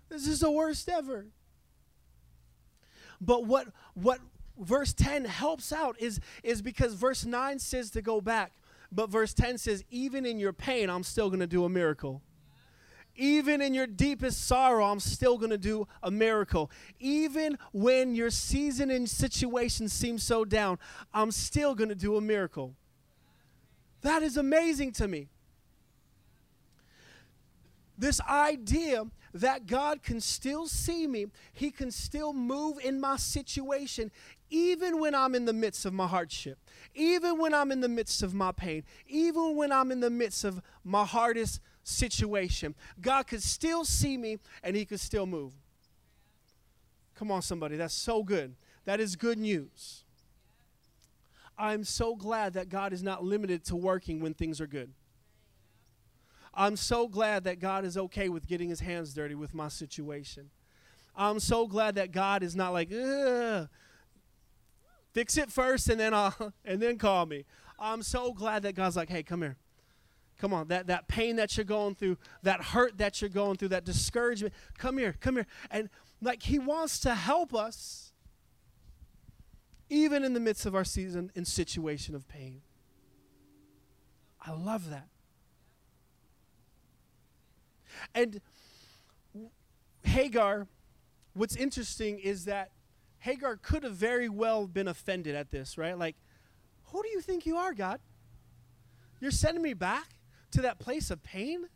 this 0.10 0.28
is 0.28 0.40
the 0.40 0.50
worst 0.50 0.90
ever. 0.90 1.28
But 3.20 3.46
what, 3.46 3.68
what 3.94 4.20
verse 4.58 4.94
10 4.94 5.26
helps 5.26 5.72
out 5.72 5.96
is, 6.00 6.20
is 6.44 6.62
because 6.62 6.94
verse 6.94 7.26
9 7.26 7.60
says 7.60 7.92
to 7.92 8.02
go 8.02 8.22
back, 8.22 8.54
but 8.96 9.10
verse 9.10 9.34
10 9.34 9.58
says, 9.58 9.84
even 9.90 10.26
in 10.26 10.40
your 10.40 10.54
pain, 10.54 10.90
I'm 10.90 11.04
still 11.04 11.30
going 11.30 11.40
to 11.40 11.48
do 11.48 11.66
a 11.66 11.70
miracle. 11.70 12.22
Even 13.16 13.62
in 13.62 13.74
your 13.74 13.86
deepest 13.86 14.48
sorrow, 14.48 14.86
I'm 14.86 15.00
still 15.00 15.38
going 15.38 15.52
to 15.52 15.58
do 15.58 15.88
a 16.02 16.10
miracle. 16.10 16.72
Even 17.00 17.60
when 17.72 18.16
your 18.16 18.32
season 18.32 18.90
and 18.90 19.08
situation 19.08 19.88
seems 19.88 20.24
so 20.24 20.46
down, 20.46 20.80
I'm 21.14 21.32
still 21.32 21.76
going 21.76 21.90
to 21.90 21.96
do 21.96 22.18
a 22.18 22.22
miracle. 22.22 22.76
That 24.02 24.24
is 24.24 24.36
amazing 24.36 24.94
to 24.94 25.08
me. 25.08 25.30
This 27.98 28.20
idea 28.22 29.06
that 29.34 29.68
God 29.68 30.04
can 30.04 30.20
still 30.20 30.68
see 30.68 31.08
me, 31.08 31.28
He 31.54 31.72
can 31.72 31.92
still 31.92 32.34
move 32.34 32.78
in 32.84 33.00
my 33.00 33.18
situation, 33.18 34.12
even 34.50 35.00
when 35.00 35.16
I'm 35.16 35.36
in 35.36 35.46
the 35.46 35.54
midst 35.54 35.86
of 35.86 35.94
my 35.94 36.08
hardship, 36.08 36.58
even 36.94 37.40
when 37.40 37.54
I'm 37.54 37.72
in 37.72 37.82
the 37.82 37.90
midst 37.90 38.22
of 38.22 38.34
my 38.34 38.52
pain, 38.52 38.84
even 39.08 39.56
when 39.56 39.72
I'm 39.72 39.92
in 39.92 40.00
the 40.00 40.10
midst 40.10 40.44
of 40.44 40.62
my 40.84 41.06
hardest 41.06 41.60
situation. 41.84 42.76
God 43.02 43.28
could 43.28 43.42
still 43.42 43.86
see 43.86 44.18
me 44.18 44.38
and 44.64 44.76
He 44.76 44.86
could 44.86 45.00
still 45.00 45.26
move. 45.26 45.54
Come 47.16 47.32
on, 47.32 47.42
somebody, 47.42 47.78
that's 47.78 47.94
so 47.94 48.24
good. 48.24 48.56
That 48.86 49.00
is 49.00 49.16
good 49.16 49.38
news. 49.38 50.04
I'm 51.58 51.84
so 51.84 52.16
glad 52.16 52.54
that 52.54 52.70
God 52.70 52.94
is 52.94 53.04
not 53.04 53.24
limited 53.24 53.64
to 53.66 53.76
working 53.76 54.20
when 54.20 54.34
things 54.34 54.60
are 54.60 54.68
good. 54.68 54.92
I'm 56.54 56.76
so 56.76 57.08
glad 57.08 57.46
that 57.46 57.60
God 57.60 57.86
is 57.86 57.98
okay 57.98 58.30
with 58.30 58.48
getting 58.48 58.70
his 58.70 58.80
hands 58.80 59.14
dirty 59.14 59.36
with 59.36 59.54
my 59.54 59.70
situation. 59.70 60.50
I'm 61.16 61.40
so 61.40 61.68
glad 61.68 61.96
that 61.96 62.12
God 62.12 62.44
is 62.44 62.56
not 62.56 62.74
like, 62.74 62.90
fix 65.14 65.38
it 65.38 65.52
first 65.52 65.90
and 65.90 66.00
then 66.00 66.14
I'll, 66.14 66.54
and 66.66 66.82
then 66.82 66.98
call 66.98 67.26
me. 67.26 67.46
I'm 67.80 68.04
so 68.04 68.34
glad 68.34 68.64
that 68.64 68.76
God's 68.76 68.96
like, 68.96 69.10
hey, 69.10 69.24
come 69.24 69.42
here. 69.42 69.58
Come 70.40 70.54
on, 70.54 70.68
that, 70.68 70.88
that 70.88 71.08
pain 71.08 71.38
that 71.38 71.56
you're 71.56 71.64
going 71.64 71.96
through, 71.96 72.18
that 72.42 72.62
hurt 72.62 72.98
that 72.98 73.22
you're 73.22 73.30
going 73.30 73.56
through, 73.56 73.70
that 73.70 73.86
discouragement, 73.86 74.54
come 74.78 74.98
here, 74.98 75.16
come 75.20 75.36
here. 75.36 75.48
And 75.72 75.90
like 76.22 76.44
he 76.44 76.60
wants 76.60 77.00
to 77.02 77.14
help 77.14 77.54
us 77.54 78.12
even 79.90 80.24
in 80.24 80.34
the 80.34 80.40
midst 80.40 80.66
of 80.66 80.76
our 80.76 80.84
season 80.84 81.32
and 81.36 81.48
situation 81.48 82.16
of 82.16 82.28
pain. 82.28 82.62
I 84.42 84.52
love 84.52 84.90
that. 84.90 85.08
And 88.14 88.42
Hagar, 90.04 90.68
what's 91.34 91.56
interesting 91.56 92.20
is 92.20 92.46
that 92.46 92.72
Hagar 93.20 93.58
could 93.58 93.84
have 93.84 93.94
very 93.94 94.30
well 94.30 94.68
been 94.68 94.88
offended 94.88 95.36
at 95.36 95.52
this, 95.52 95.78
right? 95.78 95.98
Like, 95.98 96.16
who 96.86 97.02
do 97.02 97.10
you 97.10 97.22
think 97.22 97.46
you 97.46 97.58
are, 97.58 97.74
God? 97.74 98.00
You're 99.20 99.32
sending 99.32 99.64
me 99.64 99.74
back 99.74 100.10
to 100.52 100.62
that 100.62 100.80
place 100.80 101.10
of 101.10 101.24
pain? 101.24 101.68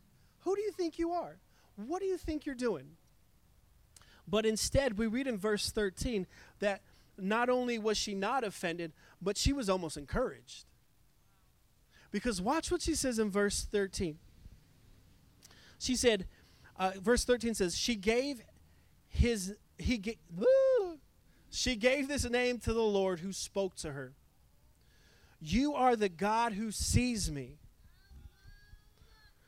Who 0.42 0.56
do 0.56 0.62
you 0.62 0.72
think 0.72 1.00
you 1.00 1.12
are? 1.12 1.38
What 1.76 2.02
do 2.02 2.06
you 2.06 2.18
think 2.18 2.46
you're 2.46 2.56
doing? 2.56 2.98
But 4.28 4.46
instead, 4.46 4.98
we 4.98 5.08
read 5.08 5.28
in 5.28 5.38
verse 5.38 5.72
13 5.72 6.28
that 6.60 6.82
not 7.18 7.50
only 7.50 7.80
was 7.80 7.98
she 7.98 8.13
not 8.13 8.44
offended, 8.44 8.92
but 9.22 9.38
she 9.38 9.54
was 9.54 9.70
almost 9.70 9.98
encouraged. 9.98 10.66
Because 12.12 12.42
watch 12.42 12.72
what 12.72 12.82
she 12.82 12.96
says 12.96 13.20
in 13.20 13.32
verse 13.32 13.68
13. 13.72 14.18
She 15.80 15.96
said, 15.96 16.28
uh, 16.78 16.92
verse 17.02 17.24
13 17.24 17.54
says, 17.54 17.78
she 17.78 17.96
gave 17.96 18.42
his, 19.10 19.56
he 19.78 19.98
ga- 19.98 20.20
she 21.50 21.76
gave 21.76 22.08
this 22.08 22.30
name 22.30 22.60
to 22.60 22.74
the 22.74 22.82
Lord 22.82 23.20
who 23.20 23.34
spoke 23.34 23.76
to 23.78 23.92
her. 23.92 24.13
You 25.40 25.76
are 25.76 25.96
the 25.96 26.10
God 26.10 26.54
who 26.54 26.72
sees 26.72 27.32
me. 27.32 27.58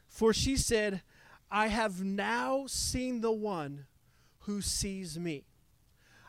For 0.07 0.33
she 0.33 0.57
said, 0.57 1.01
I 1.51 1.67
have 1.67 2.03
now 2.03 2.65
seen 2.67 3.21
the 3.21 3.31
one 3.31 3.85
who 4.39 4.61
sees 4.61 5.17
me. 5.17 5.45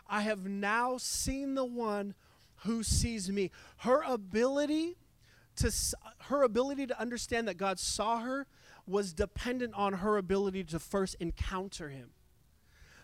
I 0.08 0.22
have 0.22 0.46
now 0.46 0.96
seen 0.98 1.54
the 1.54 1.64
one 1.64 2.14
who 2.64 2.82
sees 2.82 3.30
me. 3.30 3.50
Her 3.78 4.02
ability 4.02 4.96
to 5.56 5.72
her 6.24 6.42
ability 6.42 6.86
to 6.86 7.00
understand 7.00 7.48
that 7.48 7.56
God 7.56 7.78
saw 7.78 8.20
her 8.20 8.46
was 8.90 9.12
dependent 9.12 9.74
on 9.74 9.94
her 9.94 10.16
ability 10.16 10.64
to 10.64 10.78
first 10.78 11.16
encounter 11.20 11.88
him. 11.88 12.10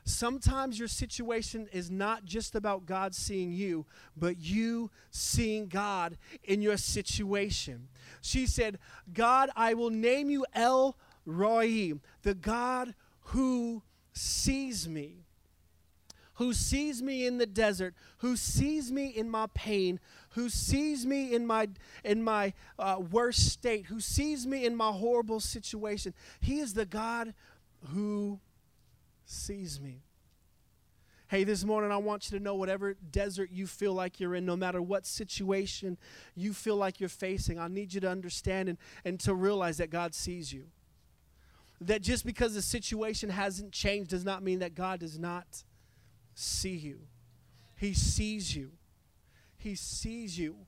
Sometimes 0.04 0.78
your 0.78 0.86
situation 0.86 1.68
is 1.72 1.90
not 1.90 2.24
just 2.24 2.54
about 2.54 2.86
God 2.86 3.14
seeing 3.14 3.52
you, 3.52 3.86
but 4.16 4.38
you 4.38 4.90
seeing 5.10 5.66
God 5.66 6.16
in 6.44 6.62
your 6.62 6.76
situation. 6.76 7.88
She 8.20 8.46
said, 8.46 8.78
God, 9.12 9.50
I 9.56 9.74
will 9.74 9.90
name 9.90 10.30
you 10.30 10.46
El 10.54 10.96
Roi, 11.24 11.94
the 12.22 12.34
God 12.34 12.94
who 13.20 13.82
sees 14.12 14.88
me 14.88 15.26
who 16.36 16.52
sees 16.52 17.02
me 17.02 17.26
in 17.26 17.38
the 17.38 17.46
desert, 17.46 17.94
who 18.18 18.36
sees 18.36 18.92
me 18.92 19.06
in 19.06 19.28
my 19.28 19.46
pain, 19.54 19.98
who 20.36 20.50
sees 20.50 21.06
me 21.06 21.34
in 21.34 21.46
my 21.46 21.66
in 22.04 22.22
my 22.22 22.52
uh, 22.78 22.98
worst 23.10 23.48
state, 23.48 23.86
who 23.86 24.00
sees 24.00 24.46
me 24.46 24.66
in 24.66 24.76
my 24.76 24.92
horrible 24.92 25.40
situation. 25.40 26.12
He 26.40 26.60
is 26.60 26.74
the 26.74 26.84
God 26.84 27.32
who 27.94 28.38
sees 29.24 29.80
me. 29.80 30.02
Hey, 31.28 31.42
this 31.42 31.64
morning 31.64 31.90
I 31.90 31.96
want 31.96 32.30
you 32.30 32.38
to 32.38 32.44
know 32.44 32.54
whatever 32.54 32.94
desert 33.10 33.50
you 33.50 33.66
feel 33.66 33.94
like 33.94 34.20
you're 34.20 34.34
in, 34.34 34.44
no 34.44 34.56
matter 34.56 34.80
what 34.80 35.06
situation 35.06 35.96
you 36.34 36.52
feel 36.52 36.76
like 36.76 37.00
you're 37.00 37.08
facing, 37.08 37.58
I 37.58 37.68
need 37.68 37.94
you 37.94 38.00
to 38.02 38.08
understand 38.08 38.68
and, 38.68 38.78
and 39.06 39.18
to 39.20 39.34
realize 39.34 39.78
that 39.78 39.88
God 39.88 40.14
sees 40.14 40.52
you. 40.52 40.66
That 41.80 42.02
just 42.02 42.26
because 42.26 42.54
the 42.54 42.62
situation 42.62 43.30
hasn't 43.30 43.72
changed 43.72 44.10
does 44.10 44.24
not 44.24 44.42
mean 44.42 44.58
that 44.58 44.74
God 44.74 45.00
does 45.00 45.18
not 45.18 45.64
see 46.34 46.76
you. 46.76 47.00
He 47.76 47.94
sees 47.94 48.54
you. 48.54 48.72
He 49.66 49.74
sees 49.74 50.38
you 50.38 50.58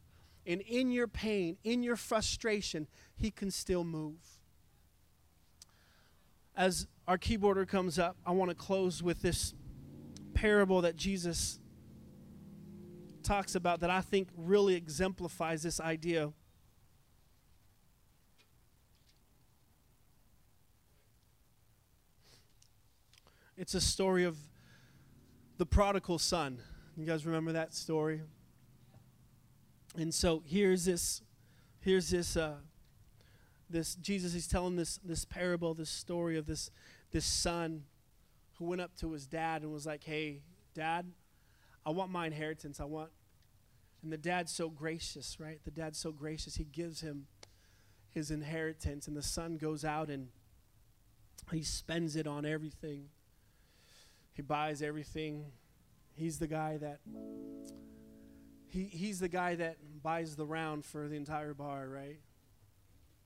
And 0.45 0.61
in 0.63 0.91
your 0.91 1.07
pain, 1.07 1.57
in 1.63 1.85
your 1.85 1.95
frustration, 1.95 2.89
He 3.15 3.31
can 3.31 3.53
still 3.53 3.85
move. 3.85 4.17
As 6.57 6.89
our 7.07 7.17
keyboarder 7.17 7.69
comes 7.69 8.01
up, 8.01 8.17
I 8.27 8.33
want 8.33 8.51
to 8.51 8.57
close 8.57 9.01
with 9.01 9.23
this 9.23 9.55
parable 10.35 10.81
that 10.81 10.97
Jesus 10.97 11.61
talks 13.23 13.55
about 13.55 13.79
that 13.81 13.91
I 13.91 14.01
think 14.01 14.31
really 14.37 14.75
exemplifies 14.75 15.63
this 15.63 15.79
idea. 15.79 16.33
It's 23.57 23.75
a 23.75 23.81
story 23.81 24.25
of 24.25 24.37
the 25.57 25.67
prodigal 25.67 26.19
son. 26.19 26.59
You 26.97 27.07
guys 27.07 27.25
remember 27.25 27.53
that 27.53 27.75
story? 27.75 28.23
And 29.99 30.15
so 30.15 30.45
here's 30.47 30.85
this, 30.85 31.23
here's 31.81 32.11
this, 32.11 32.37
uh, 32.37 32.59
this 33.69 33.97
Jesus. 33.97 34.33
He's 34.33 34.47
telling 34.47 34.77
this 34.77 34.99
this 35.05 35.25
parable, 35.25 35.75
this 35.75 35.91
story 35.91 36.39
of 36.39 36.47
this 36.47 36.71
this 37.11 37.25
son 37.25 37.83
who 38.55 38.67
went 38.67 38.81
up 38.81 38.97
to 38.99 39.11
his 39.13 39.27
dad 39.27 39.63
and 39.63 39.73
was 39.73 39.87
like, 39.87 40.05
"Hey, 40.05 40.43
dad, 40.73 41.13
I 41.85 41.91
want 41.91 42.13
my 42.13 42.27
inheritance. 42.27 42.81
I 42.81 42.85
want." 42.85 43.11
And 44.03 44.13
the 44.13 44.17
dad's 44.17 44.53
so 44.53 44.71
gracious, 44.71 45.41
right? 45.41 45.59
The 45.65 45.73
dad's 45.73 45.99
so 45.99 46.13
gracious. 46.13 46.55
He 46.55 46.65
gives 46.65 47.01
him 47.01 47.27
his 48.09 48.31
inheritance, 48.31 49.09
and 49.09 49.17
the 49.17 49.23
son 49.23 49.57
goes 49.57 49.85
out 49.85 50.11
and 50.11 50.29
he 51.51 51.65
spends 51.65 52.15
it 52.15 52.29
on 52.29 52.47
everything. 52.47 53.09
He 54.33 54.43
buys 54.43 54.81
everything. 54.81 55.47
He's 56.15 56.39
the 56.39 56.47
guy 56.47 56.77
that 56.77 57.01
he, 58.71 58.85
he's 58.85 59.21
the 59.21 59.29
guy 59.29 59.55
that 59.57 59.77
buys 60.03 60.37
the 60.37 60.47
round 60.47 60.85
for 60.85 61.09
the 61.09 61.17
entire 61.17 61.55
bar, 61.55 61.89
right? 61.89 62.21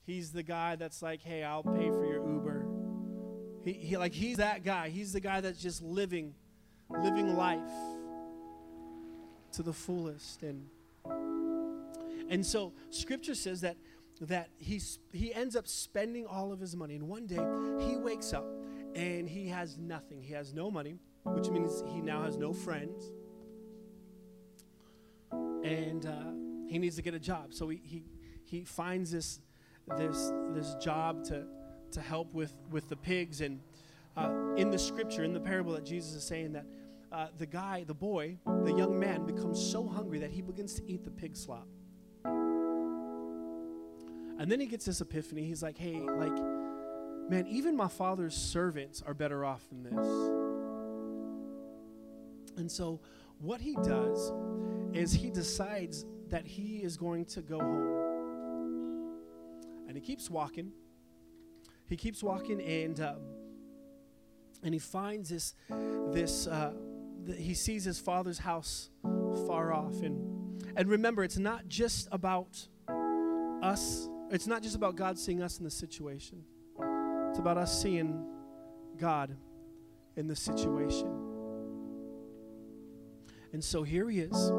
He's 0.05 0.31
the 0.31 0.43
guy 0.43 0.75
that's 0.75 1.01
like, 1.01 1.21
hey, 1.21 1.43
I'll 1.43 1.63
pay 1.63 1.89
for 1.89 2.05
your 2.05 2.25
Uber. 2.27 2.65
He, 3.63 3.73
he 3.73 3.97
like 3.97 4.13
he's 4.13 4.37
that 4.37 4.63
guy. 4.63 4.89
He's 4.89 5.13
the 5.13 5.19
guy 5.19 5.41
that's 5.41 5.61
just 5.61 5.81
living, 5.81 6.33
living 6.89 7.35
life 7.37 7.61
to 9.53 9.63
the 9.63 9.71
fullest. 9.71 10.43
And 10.43 10.67
and 12.29 12.45
so 12.45 12.73
scripture 12.89 13.35
says 13.35 13.61
that 13.61 13.77
that 14.21 14.49
he's 14.57 14.99
he 15.13 15.33
ends 15.33 15.55
up 15.55 15.67
spending 15.67 16.25
all 16.25 16.51
of 16.51 16.59
his 16.59 16.75
money. 16.75 16.95
And 16.95 17.07
one 17.07 17.25
day 17.25 17.39
he 17.85 17.95
wakes 17.95 18.33
up 18.33 18.45
and 18.95 19.29
he 19.29 19.47
has 19.47 19.77
nothing. 19.77 20.21
He 20.21 20.33
has 20.33 20.53
no 20.53 20.69
money, 20.69 20.99
which 21.23 21.49
means 21.49 21.81
he 21.93 22.01
now 22.01 22.23
has 22.23 22.37
no 22.37 22.51
friends 22.51 23.13
and 25.63 26.05
uh, 26.05 26.69
he 26.69 26.77
needs 26.77 26.95
to 26.97 27.01
get 27.01 27.13
a 27.13 27.19
job. 27.19 27.53
So 27.53 27.69
he, 27.69 27.81
he, 27.83 28.03
he 28.43 28.63
finds 28.63 29.11
this, 29.11 29.39
this, 29.97 30.31
this 30.51 30.75
job 30.75 31.23
to, 31.25 31.45
to 31.91 32.01
help 32.01 32.33
with, 32.33 32.53
with 32.69 32.89
the 32.89 32.95
pigs. 32.95 33.41
And 33.41 33.61
uh, 34.17 34.31
in 34.57 34.69
the 34.71 34.79
scripture, 34.79 35.23
in 35.23 35.33
the 35.33 35.39
parable 35.39 35.73
that 35.73 35.85
Jesus 35.85 36.13
is 36.13 36.23
saying 36.23 36.53
that 36.53 36.65
uh, 37.11 37.27
the 37.37 37.45
guy, 37.45 37.83
the 37.85 37.93
boy, 37.93 38.37
the 38.63 38.73
young 38.73 38.99
man 38.99 39.25
becomes 39.25 39.59
so 39.63 39.87
hungry 39.87 40.19
that 40.19 40.31
he 40.31 40.41
begins 40.41 40.73
to 40.75 40.83
eat 40.87 41.03
the 41.03 41.11
pig 41.11 41.35
slop. 41.35 41.67
And 44.39 44.51
then 44.51 44.59
he 44.59 44.65
gets 44.65 44.85
this 44.85 44.99
epiphany. 44.99 45.43
He's 45.45 45.61
like, 45.61 45.77
hey, 45.77 45.99
like, 45.99 46.35
man, 47.29 47.45
even 47.47 47.75
my 47.77 47.87
father's 47.87 48.35
servants 48.35 49.03
are 49.05 49.13
better 49.13 49.45
off 49.45 49.61
than 49.69 49.83
this. 49.83 50.07
And 52.57 52.71
so 52.71 52.99
what 53.39 53.61
he 53.61 53.75
does 53.75 54.31
is 54.93 55.11
he 55.13 55.29
decides 55.29 56.05
that 56.29 56.45
he 56.45 56.77
is 56.77 56.97
going 56.97 57.25
to 57.25 57.41
go 57.41 57.59
home. 57.59 59.19
And 59.87 59.95
he 59.95 60.01
keeps 60.01 60.29
walking. 60.29 60.71
He 61.87 61.97
keeps 61.97 62.23
walking, 62.23 62.61
and 62.61 62.99
uh, 62.99 63.15
and 64.63 64.73
he 64.73 64.79
finds 64.79 65.29
this 65.29 65.53
this. 66.11 66.47
Uh, 66.47 66.73
th- 67.25 67.37
he 67.37 67.53
sees 67.53 67.83
his 67.83 67.99
father's 67.99 68.39
house 68.39 68.89
far 69.47 69.73
off, 69.73 70.01
and 70.01 70.63
and 70.75 70.89
remember, 70.89 71.23
it's 71.23 71.37
not 71.37 71.67
just 71.67 72.07
about 72.11 72.67
us. 73.61 74.07
It's 74.31 74.47
not 74.47 74.63
just 74.63 74.75
about 74.75 74.95
God 74.95 75.19
seeing 75.19 75.43
us 75.43 75.59
in 75.59 75.65
the 75.65 75.71
situation. 75.71 76.43
It's 77.29 77.39
about 77.39 77.57
us 77.57 77.81
seeing 77.81 78.25
God 78.97 79.35
in 80.15 80.27
the 80.27 80.35
situation. 80.35 81.33
And 83.51 83.63
so 83.63 83.83
here 83.83 84.09
he 84.09 84.19
is. 84.19 84.51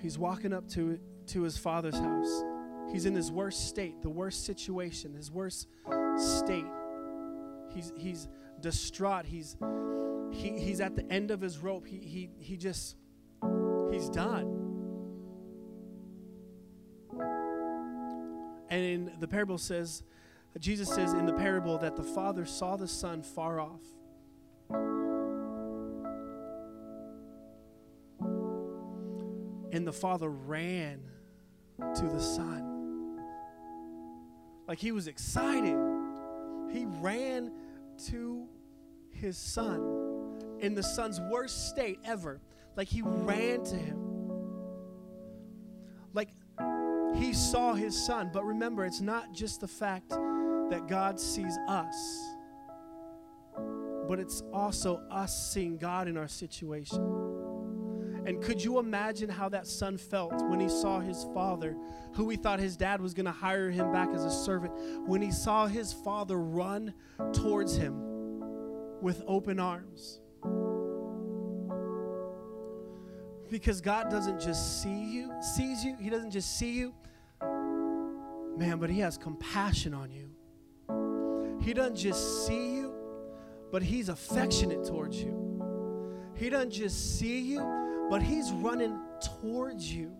He's 0.00 0.18
walking 0.18 0.52
up 0.52 0.68
to, 0.70 0.98
to 1.28 1.42
his 1.42 1.56
father's 1.56 1.98
house. 1.98 2.44
He's 2.92 3.04
in 3.04 3.14
his 3.14 3.30
worst 3.30 3.68
state, 3.68 4.00
the 4.02 4.08
worst 4.08 4.46
situation, 4.46 5.14
his 5.14 5.30
worst 5.30 5.68
state. 6.16 6.64
He's, 7.74 7.92
he's 7.96 8.28
distraught. 8.60 9.26
He's, 9.26 9.56
he, 10.32 10.58
he's 10.58 10.80
at 10.80 10.96
the 10.96 11.10
end 11.10 11.30
of 11.30 11.40
his 11.40 11.58
rope. 11.58 11.86
He, 11.86 11.98
he, 11.98 12.30
he 12.38 12.56
just, 12.56 12.96
he's 13.90 14.08
done. 14.08 14.54
And 18.70 18.84
in 18.84 19.12
the 19.20 19.28
parable 19.28 19.58
says, 19.58 20.02
Jesus 20.58 20.88
says 20.88 21.12
in 21.12 21.26
the 21.26 21.32
parable 21.34 21.78
that 21.78 21.96
the 21.96 22.02
father 22.02 22.44
saw 22.44 22.76
the 22.76 22.88
son 22.88 23.22
far 23.22 23.60
off 23.60 23.82
And 29.78 29.86
the 29.86 29.92
father 29.92 30.28
ran 30.28 31.00
to 31.78 32.02
the 32.08 32.20
son. 32.20 33.20
Like 34.66 34.80
he 34.80 34.90
was 34.90 35.06
excited. 35.06 35.78
He 36.72 36.84
ran 37.00 37.52
to 38.08 38.48
his 39.12 39.38
son 39.38 40.58
in 40.58 40.74
the 40.74 40.82
son's 40.82 41.20
worst 41.30 41.68
state 41.68 42.00
ever. 42.04 42.40
Like 42.74 42.88
he 42.88 43.02
ran 43.04 43.62
to 43.66 43.76
him. 43.76 44.32
Like 46.12 46.30
he 47.14 47.32
saw 47.32 47.74
his 47.74 48.04
son. 48.04 48.30
But 48.32 48.44
remember, 48.46 48.84
it's 48.84 49.00
not 49.00 49.32
just 49.32 49.60
the 49.60 49.68
fact 49.68 50.08
that 50.08 50.88
God 50.88 51.20
sees 51.20 51.56
us, 51.68 52.34
but 54.08 54.18
it's 54.18 54.42
also 54.52 55.00
us 55.08 55.52
seeing 55.52 55.76
God 55.76 56.08
in 56.08 56.16
our 56.16 56.26
situation. 56.26 57.27
And 58.28 58.42
could 58.42 58.62
you 58.62 58.78
imagine 58.78 59.30
how 59.30 59.48
that 59.48 59.66
son 59.66 59.96
felt 59.96 60.34
when 60.50 60.60
he 60.60 60.68
saw 60.68 61.00
his 61.00 61.24
father, 61.32 61.74
who 62.12 62.28
he 62.28 62.36
thought 62.36 62.60
his 62.60 62.76
dad 62.76 63.00
was 63.00 63.14
going 63.14 63.24
to 63.24 63.32
hire 63.32 63.70
him 63.70 63.90
back 63.90 64.10
as 64.10 64.22
a 64.22 64.30
servant, 64.30 64.74
when 65.06 65.22
he 65.22 65.32
saw 65.32 65.66
his 65.66 65.94
father 65.94 66.36
run 66.36 66.92
towards 67.32 67.74
him 67.74 67.94
with 69.00 69.22
open 69.26 69.58
arms? 69.58 70.20
Because 73.50 73.80
God 73.80 74.10
doesn't 74.10 74.42
just 74.42 74.82
see 74.82 75.10
you, 75.10 75.32
sees 75.56 75.82
you, 75.82 75.96
he 75.98 76.10
doesn't 76.10 76.32
just 76.32 76.58
see 76.58 76.72
you, 76.72 76.92
man, 77.40 78.76
but 78.78 78.90
he 78.90 79.00
has 79.00 79.16
compassion 79.16 79.94
on 79.94 80.10
you. 80.12 80.28
He 81.62 81.72
doesn't 81.72 81.96
just 81.96 82.46
see 82.46 82.74
you, 82.74 82.92
but 83.72 83.82
he's 83.82 84.10
affectionate 84.10 84.84
towards 84.84 85.16
you. 85.16 85.46
He 86.34 86.50
doesn't 86.50 86.72
just 86.72 87.18
see 87.18 87.40
you, 87.40 87.77
but 88.10 88.22
he's 88.22 88.50
running 88.52 88.98
towards 89.20 89.92
you. 89.92 90.12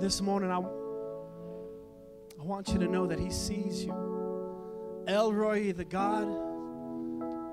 This 0.00 0.20
morning, 0.20 0.50
I, 0.50 0.56
I 0.56 2.44
want 2.44 2.68
you 2.68 2.78
to 2.78 2.88
know 2.88 3.06
that 3.06 3.18
he 3.20 3.30
sees 3.30 3.84
you. 3.84 5.04
El 5.06 5.32
Roi, 5.32 5.72
the 5.72 5.84
God 5.84 6.26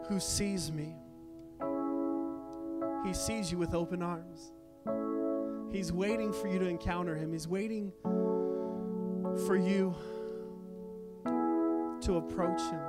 who 0.07 0.19
sees 0.19 0.71
me, 0.71 0.95
he 3.05 3.13
sees 3.13 3.51
you 3.51 3.57
with 3.57 3.73
open 3.73 4.01
arms. 4.01 4.51
He's 5.71 5.91
waiting 5.91 6.33
for 6.33 6.47
you 6.47 6.59
to 6.59 6.65
encounter 6.65 7.15
him. 7.15 7.31
He's 7.31 7.47
waiting 7.47 7.91
for 9.45 9.55
you 9.55 9.95
to 12.01 12.17
approach 12.17 12.62
him. 12.62 12.88